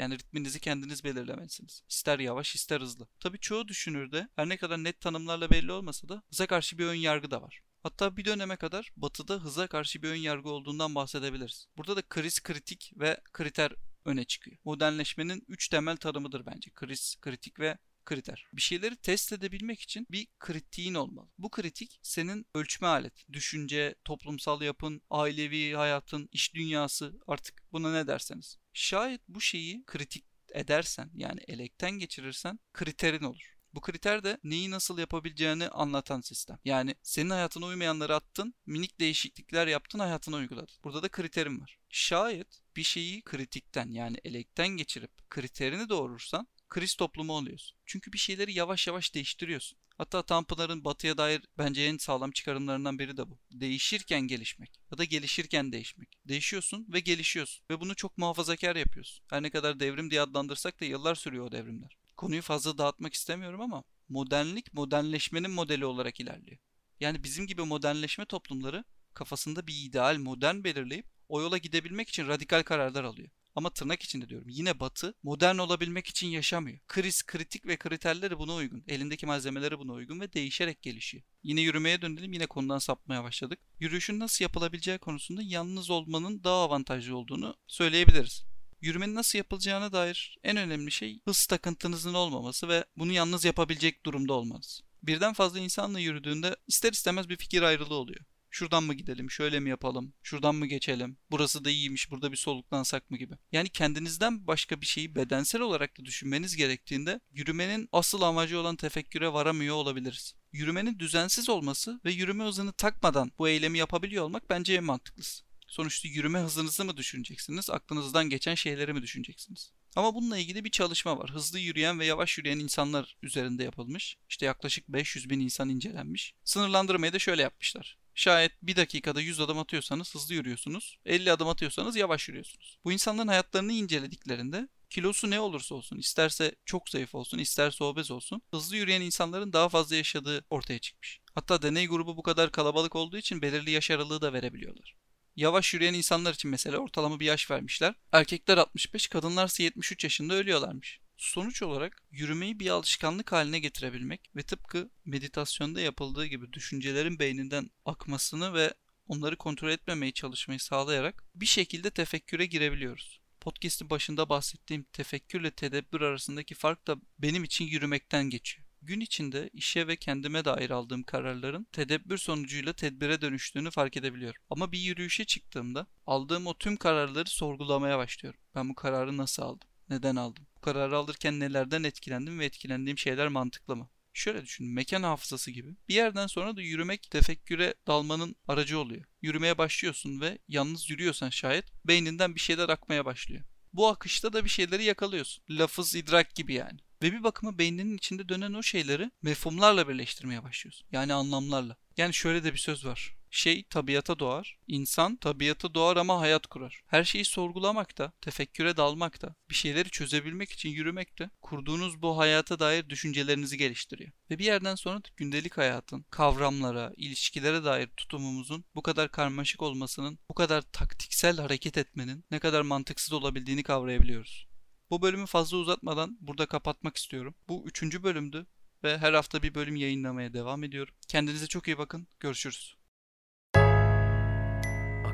Yani 0.00 0.18
ritminizi 0.18 0.60
kendiniz 0.60 1.04
belirlemelisiniz. 1.04 1.82
İster 1.88 2.18
yavaş 2.18 2.54
ister 2.54 2.80
hızlı. 2.80 3.08
Tabii 3.20 3.38
çoğu 3.38 3.68
düşünürde 3.68 4.28
her 4.36 4.48
ne 4.48 4.56
kadar 4.56 4.84
net 4.84 5.00
tanımlarla 5.00 5.50
belli 5.50 5.72
olmasa 5.72 6.08
da 6.08 6.22
hıza 6.30 6.46
karşı 6.46 6.78
bir 6.78 6.86
ön 6.86 6.94
yargı 6.94 7.30
da 7.30 7.42
var. 7.42 7.60
Hatta 7.82 8.16
bir 8.16 8.24
döneme 8.24 8.56
kadar 8.56 8.92
batıda 8.96 9.34
hıza 9.34 9.66
karşı 9.66 10.02
bir 10.02 10.08
ön 10.08 10.14
yargı 10.14 10.50
olduğundan 10.50 10.94
bahsedebiliriz. 10.94 11.66
Burada 11.76 11.96
da 11.96 12.02
kriz, 12.02 12.40
kritik 12.40 12.92
ve 12.96 13.20
kriter 13.32 13.72
öne 14.04 14.24
çıkıyor. 14.24 14.56
Modernleşmenin 14.64 15.44
üç 15.48 15.68
temel 15.68 15.96
tanımıdır 15.96 16.46
bence. 16.46 16.70
Kriz, 16.70 17.16
kritik 17.20 17.60
ve 17.60 17.78
kriter. 18.10 18.46
Bir 18.52 18.62
şeyleri 18.62 18.96
test 18.96 19.32
edebilmek 19.32 19.80
için 19.80 20.06
bir 20.10 20.26
kritiğin 20.38 20.94
olmalı. 20.94 21.28
Bu 21.38 21.50
kritik 21.50 22.00
senin 22.02 22.46
ölçme 22.54 22.88
aleti. 22.88 23.32
Düşünce, 23.32 23.94
toplumsal 24.04 24.62
yapın, 24.62 25.02
ailevi 25.10 25.72
hayatın, 25.72 26.28
iş 26.32 26.54
dünyası 26.54 27.20
artık 27.26 27.62
buna 27.72 27.92
ne 27.92 28.06
derseniz. 28.06 28.58
Şayet 28.72 29.20
bu 29.28 29.40
şeyi 29.40 29.84
kritik 29.86 30.24
edersen 30.54 31.10
yani 31.14 31.40
elekten 31.48 31.90
geçirirsen 31.90 32.58
kriterin 32.72 33.24
olur. 33.24 33.56
Bu 33.74 33.80
kriter 33.80 34.24
de 34.24 34.38
neyi 34.44 34.70
nasıl 34.70 34.98
yapabileceğini 34.98 35.68
anlatan 35.68 36.20
sistem. 36.20 36.58
Yani 36.64 36.94
senin 37.02 37.30
hayatına 37.30 37.66
uymayanları 37.66 38.14
attın, 38.14 38.54
minik 38.66 39.00
değişiklikler 39.00 39.66
yaptın, 39.66 39.98
hayatına 39.98 40.36
uyguladın. 40.36 40.74
Burada 40.84 41.02
da 41.02 41.08
kriterim 41.08 41.60
var. 41.60 41.78
Şayet 41.88 42.60
bir 42.76 42.82
şeyi 42.82 43.22
kritikten 43.22 43.90
yani 43.90 44.16
elekten 44.24 44.68
geçirip 44.68 45.30
kriterini 45.30 45.88
doğurursan 45.88 46.48
kriz 46.70 46.94
toplumu 46.94 47.32
oluyorsun. 47.32 47.78
Çünkü 47.86 48.12
bir 48.12 48.18
şeyleri 48.18 48.52
yavaş 48.52 48.86
yavaş 48.86 49.14
değiştiriyorsun. 49.14 49.78
Hatta 49.98 50.22
Tanpınar'ın 50.22 50.84
batıya 50.84 51.18
dair 51.18 51.42
bence 51.58 51.82
en 51.82 51.96
sağlam 51.96 52.30
çıkarımlarından 52.30 52.98
biri 52.98 53.16
de 53.16 53.30
bu. 53.30 53.38
Değişirken 53.50 54.20
gelişmek 54.20 54.80
ya 54.92 54.98
da 54.98 55.04
gelişirken 55.04 55.72
değişmek. 55.72 56.08
Değişiyorsun 56.24 56.86
ve 56.88 57.00
gelişiyorsun 57.00 57.64
ve 57.70 57.80
bunu 57.80 57.94
çok 57.94 58.18
muhafazakar 58.18 58.76
yapıyorsun. 58.76 59.24
Her 59.30 59.42
ne 59.42 59.50
kadar 59.50 59.80
devrim 59.80 60.10
diye 60.10 60.20
adlandırsak 60.20 60.80
da 60.80 60.84
yıllar 60.84 61.14
sürüyor 61.14 61.44
o 61.44 61.52
devrimler. 61.52 61.96
Konuyu 62.16 62.42
fazla 62.42 62.78
dağıtmak 62.78 63.14
istemiyorum 63.14 63.60
ama 63.60 63.84
modernlik 64.08 64.74
modernleşmenin 64.74 65.50
modeli 65.50 65.86
olarak 65.86 66.20
ilerliyor. 66.20 66.58
Yani 67.00 67.24
bizim 67.24 67.46
gibi 67.46 67.62
modernleşme 67.62 68.24
toplumları 68.24 68.84
kafasında 69.14 69.66
bir 69.66 69.74
ideal 69.84 70.18
modern 70.18 70.64
belirleyip 70.64 71.06
o 71.28 71.40
yola 71.40 71.58
gidebilmek 71.58 72.08
için 72.08 72.28
radikal 72.28 72.62
kararlar 72.62 73.04
alıyor. 73.04 73.28
Ama 73.54 73.70
tırnak 73.70 74.02
içinde 74.02 74.28
diyorum. 74.28 74.48
Yine 74.48 74.80
Batı 74.80 75.14
modern 75.22 75.58
olabilmek 75.58 76.06
için 76.06 76.28
yaşamıyor. 76.28 76.78
Kriz, 76.88 77.22
kritik 77.22 77.66
ve 77.66 77.76
kriterleri 77.76 78.38
buna 78.38 78.54
uygun. 78.54 78.84
Elindeki 78.88 79.26
malzemeleri 79.26 79.78
buna 79.78 79.92
uygun 79.92 80.20
ve 80.20 80.32
değişerek 80.32 80.82
gelişiyor. 80.82 81.24
Yine 81.42 81.60
yürümeye 81.60 82.02
dönelim. 82.02 82.32
Yine 82.32 82.46
konudan 82.46 82.78
sapmaya 82.78 83.24
başladık. 83.24 83.58
Yürüyüşün 83.80 84.20
nasıl 84.20 84.44
yapılabileceği 84.44 84.98
konusunda 84.98 85.42
yalnız 85.44 85.90
olmanın 85.90 86.44
daha 86.44 86.64
avantajlı 86.64 87.16
olduğunu 87.16 87.54
söyleyebiliriz. 87.66 88.44
Yürümenin 88.80 89.14
nasıl 89.14 89.38
yapılacağına 89.38 89.92
dair 89.92 90.38
en 90.44 90.56
önemli 90.56 90.90
şey 90.90 91.20
hız 91.24 91.46
takıntınızın 91.46 92.14
olmaması 92.14 92.68
ve 92.68 92.84
bunu 92.96 93.12
yalnız 93.12 93.44
yapabilecek 93.44 94.06
durumda 94.06 94.32
olmanız. 94.32 94.82
Birden 95.02 95.32
fazla 95.32 95.58
insanla 95.58 96.00
yürüdüğünde 96.00 96.56
ister 96.66 96.92
istemez 96.92 97.28
bir 97.28 97.36
fikir 97.36 97.62
ayrılığı 97.62 97.94
oluyor. 97.94 98.24
Şuradan 98.50 98.84
mı 98.84 98.94
gidelim, 98.94 99.30
şöyle 99.30 99.60
mi 99.60 99.70
yapalım, 99.70 100.14
şuradan 100.22 100.54
mı 100.54 100.66
geçelim, 100.66 101.16
burası 101.30 101.64
da 101.64 101.70
iyiymiş, 101.70 102.10
burada 102.10 102.32
bir 102.32 102.36
soluklansak 102.36 103.10
mı 103.10 103.16
gibi. 103.16 103.34
Yani 103.52 103.68
kendinizden 103.68 104.46
başka 104.46 104.80
bir 104.80 104.86
şeyi 104.86 105.14
bedensel 105.14 105.60
olarak 105.60 105.98
da 105.98 106.04
düşünmeniz 106.04 106.56
gerektiğinde 106.56 107.20
yürümenin 107.30 107.88
asıl 107.92 108.22
amacı 108.22 108.60
olan 108.60 108.76
tefekküre 108.76 109.32
varamıyor 109.32 109.74
olabiliriz. 109.74 110.34
Yürümenin 110.52 110.98
düzensiz 110.98 111.48
olması 111.48 112.00
ve 112.04 112.12
yürüme 112.12 112.44
hızını 112.44 112.72
takmadan 112.72 113.32
bu 113.38 113.48
eylemi 113.48 113.78
yapabiliyor 113.78 114.24
olmak 114.24 114.50
bence 114.50 114.74
en 114.74 114.84
mantıklısı. 114.84 115.44
Sonuçta 115.68 116.08
yürüme 116.08 116.38
hızınızı 116.38 116.84
mı 116.84 116.96
düşüneceksiniz, 116.96 117.70
aklınızdan 117.70 118.28
geçen 118.28 118.54
şeyleri 118.54 118.92
mi 118.92 119.02
düşüneceksiniz? 119.02 119.72
Ama 119.96 120.14
bununla 120.14 120.38
ilgili 120.38 120.64
bir 120.64 120.70
çalışma 120.70 121.18
var. 121.18 121.30
Hızlı 121.30 121.58
yürüyen 121.58 122.00
ve 122.00 122.06
yavaş 122.06 122.38
yürüyen 122.38 122.58
insanlar 122.58 123.16
üzerinde 123.22 123.64
yapılmış. 123.64 124.16
İşte 124.28 124.46
yaklaşık 124.46 124.88
500 124.88 125.30
bin 125.30 125.40
insan 125.40 125.68
incelenmiş. 125.68 126.34
Sınırlandırmayı 126.44 127.12
da 127.12 127.18
şöyle 127.18 127.42
yapmışlar. 127.42 127.99
Şayet 128.20 128.52
bir 128.62 128.76
dakikada 128.76 129.20
100 129.20 129.40
adım 129.40 129.58
atıyorsanız 129.58 130.14
hızlı 130.14 130.34
yürüyorsunuz. 130.34 130.98
50 131.06 131.32
adım 131.32 131.48
atıyorsanız 131.48 131.96
yavaş 131.96 132.28
yürüyorsunuz. 132.28 132.78
Bu 132.84 132.92
insanların 132.92 133.28
hayatlarını 133.28 133.72
incelediklerinde 133.72 134.68
kilosu 134.90 135.30
ne 135.30 135.40
olursa 135.40 135.74
olsun, 135.74 135.98
isterse 135.98 136.54
çok 136.64 136.88
zayıf 136.88 137.14
olsun, 137.14 137.38
isterse 137.38 137.84
obez 137.84 138.10
olsun, 138.10 138.42
hızlı 138.50 138.76
yürüyen 138.76 139.00
insanların 139.00 139.52
daha 139.52 139.68
fazla 139.68 139.96
yaşadığı 139.96 140.44
ortaya 140.50 140.78
çıkmış. 140.78 141.20
Hatta 141.34 141.62
deney 141.62 141.86
grubu 141.86 142.16
bu 142.16 142.22
kadar 142.22 142.52
kalabalık 142.52 142.96
olduğu 142.96 143.16
için 143.16 143.42
belirli 143.42 143.70
yaş 143.70 143.90
aralığı 143.90 144.20
da 144.20 144.32
verebiliyorlar. 144.32 144.96
Yavaş 145.36 145.74
yürüyen 145.74 145.94
insanlar 145.94 146.34
için 146.34 146.50
mesela 146.50 146.78
ortalama 146.78 147.20
bir 147.20 147.26
yaş 147.26 147.50
vermişler. 147.50 147.94
Erkekler 148.12 148.58
65, 148.58 149.08
kadınlarsa 149.08 149.62
73 149.62 150.04
yaşında 150.04 150.34
ölüyorlarmış. 150.34 151.00
Sonuç 151.20 151.62
olarak 151.62 152.02
yürümeyi 152.10 152.60
bir 152.60 152.68
alışkanlık 152.70 153.32
haline 153.32 153.58
getirebilmek 153.58 154.30
ve 154.36 154.42
tıpkı 154.42 154.90
meditasyonda 155.04 155.80
yapıldığı 155.80 156.26
gibi 156.26 156.52
düşüncelerin 156.52 157.18
beyninden 157.18 157.70
akmasını 157.84 158.54
ve 158.54 158.74
onları 159.06 159.36
kontrol 159.36 159.70
etmemeye 159.70 160.12
çalışmayı 160.12 160.60
sağlayarak 160.60 161.24
bir 161.34 161.46
şekilde 161.46 161.90
tefekküre 161.90 162.46
girebiliyoruz. 162.46 163.20
Podcast'in 163.40 163.90
başında 163.90 164.28
bahsettiğim 164.28 164.82
tefekkürle 164.92 165.50
tedebbür 165.50 166.00
arasındaki 166.00 166.54
fark 166.54 166.86
da 166.86 166.96
benim 167.18 167.44
için 167.44 167.64
yürümekten 167.64 168.30
geçiyor. 168.30 168.66
Gün 168.82 169.00
içinde 169.00 169.50
işe 169.52 169.86
ve 169.86 169.96
kendime 169.96 170.44
dair 170.44 170.70
aldığım 170.70 171.02
kararların 171.02 171.66
tedebbür 171.72 172.18
sonucuyla 172.18 172.72
tedbire 172.72 173.20
dönüştüğünü 173.20 173.70
fark 173.70 173.96
edebiliyorum. 173.96 174.42
Ama 174.50 174.72
bir 174.72 174.78
yürüyüşe 174.78 175.24
çıktığımda 175.24 175.86
aldığım 176.06 176.46
o 176.46 176.58
tüm 176.58 176.76
kararları 176.76 177.30
sorgulamaya 177.30 177.98
başlıyorum. 177.98 178.40
Ben 178.54 178.68
bu 178.68 178.74
kararı 178.74 179.16
nasıl 179.16 179.42
aldım? 179.42 179.68
Neden 179.90 180.16
aldım? 180.16 180.46
Bu 180.60 180.64
kararı 180.64 180.96
alırken 180.96 181.40
nelerden 181.40 181.82
etkilendim 181.82 182.38
ve 182.38 182.44
etkilendiğim 182.44 182.98
şeyler 182.98 183.28
mantıklı 183.28 183.76
mı? 183.76 183.88
Şöyle 184.12 184.42
düşünün 184.42 184.70
mekan 184.70 185.02
hafızası 185.02 185.50
gibi. 185.50 185.76
Bir 185.88 185.94
yerden 185.94 186.26
sonra 186.26 186.56
da 186.56 186.62
yürümek 186.62 187.10
tefekküre 187.10 187.74
dalmanın 187.86 188.36
aracı 188.48 188.78
oluyor. 188.78 189.04
Yürümeye 189.22 189.58
başlıyorsun 189.58 190.20
ve 190.20 190.38
yalnız 190.48 190.90
yürüyorsan 190.90 191.30
şayet 191.30 191.64
beyninden 191.84 192.34
bir 192.34 192.40
şeyler 192.40 192.68
akmaya 192.68 193.04
başlıyor. 193.04 193.44
Bu 193.72 193.88
akışta 193.88 194.32
da 194.32 194.44
bir 194.44 194.50
şeyleri 194.50 194.84
yakalıyorsun. 194.84 195.44
Lafız 195.50 195.94
idrak 195.94 196.34
gibi 196.34 196.54
yani. 196.54 196.80
Ve 197.02 197.12
bir 197.12 197.22
bakıma 197.22 197.58
beyninin 197.58 197.96
içinde 197.96 198.28
dönen 198.28 198.54
o 198.54 198.62
şeyleri 198.62 199.10
mefhumlarla 199.22 199.88
birleştirmeye 199.88 200.42
başlıyorsun. 200.42 200.86
Yani 200.92 201.14
anlamlarla. 201.14 201.76
Yani 201.96 202.14
şöyle 202.14 202.44
de 202.44 202.52
bir 202.52 202.58
söz 202.58 202.84
var. 202.84 203.16
Şey 203.30 203.64
tabiata 203.64 204.18
doğar, 204.18 204.58
insan 204.66 205.16
tabiata 205.16 205.74
doğar 205.74 205.96
ama 205.96 206.20
hayat 206.20 206.46
kurar. 206.46 206.82
Her 206.86 207.04
şeyi 207.04 207.24
sorgulamak 207.24 207.98
da, 207.98 208.12
tefekküre 208.20 208.76
dalmak 208.76 209.22
da, 209.22 209.34
bir 209.50 209.54
şeyleri 209.54 209.90
çözebilmek 209.90 210.50
için 210.52 210.68
yürümek 210.68 211.18
de 211.18 211.30
kurduğunuz 211.40 212.02
bu 212.02 212.18
hayata 212.18 212.58
dair 212.58 212.88
düşüncelerinizi 212.88 213.58
geliştiriyor. 213.58 214.12
Ve 214.30 214.38
bir 214.38 214.44
yerden 214.44 214.74
sonra 214.74 215.02
gündelik 215.16 215.58
hayatın, 215.58 216.04
kavramlara, 216.10 216.92
ilişkilere 216.96 217.64
dair 217.64 217.86
tutumumuzun 217.86 218.64
bu 218.74 218.82
kadar 218.82 219.10
karmaşık 219.10 219.62
olmasının, 219.62 220.18
bu 220.28 220.34
kadar 220.34 220.62
taktiksel 220.62 221.36
hareket 221.36 221.78
etmenin 221.78 222.24
ne 222.30 222.38
kadar 222.38 222.62
mantıksız 222.62 223.12
olabildiğini 223.12 223.62
kavrayabiliyoruz. 223.62 224.46
Bu 224.90 225.02
bölümü 225.02 225.26
fazla 225.26 225.56
uzatmadan 225.56 226.18
burada 226.20 226.46
kapatmak 226.46 226.96
istiyorum. 226.96 227.34
Bu 227.48 227.64
üçüncü 227.66 228.02
bölümdü 228.02 228.46
ve 228.84 228.98
her 228.98 229.12
hafta 229.12 229.42
bir 229.42 229.54
bölüm 229.54 229.76
yayınlamaya 229.76 230.32
devam 230.32 230.64
ediyorum. 230.64 230.94
Kendinize 231.08 231.46
çok 231.46 231.68
iyi 231.68 231.78
bakın. 231.78 232.08
Görüşürüz. 232.20 232.79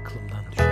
Aklımdan 0.06 0.52
düşen 0.52 0.65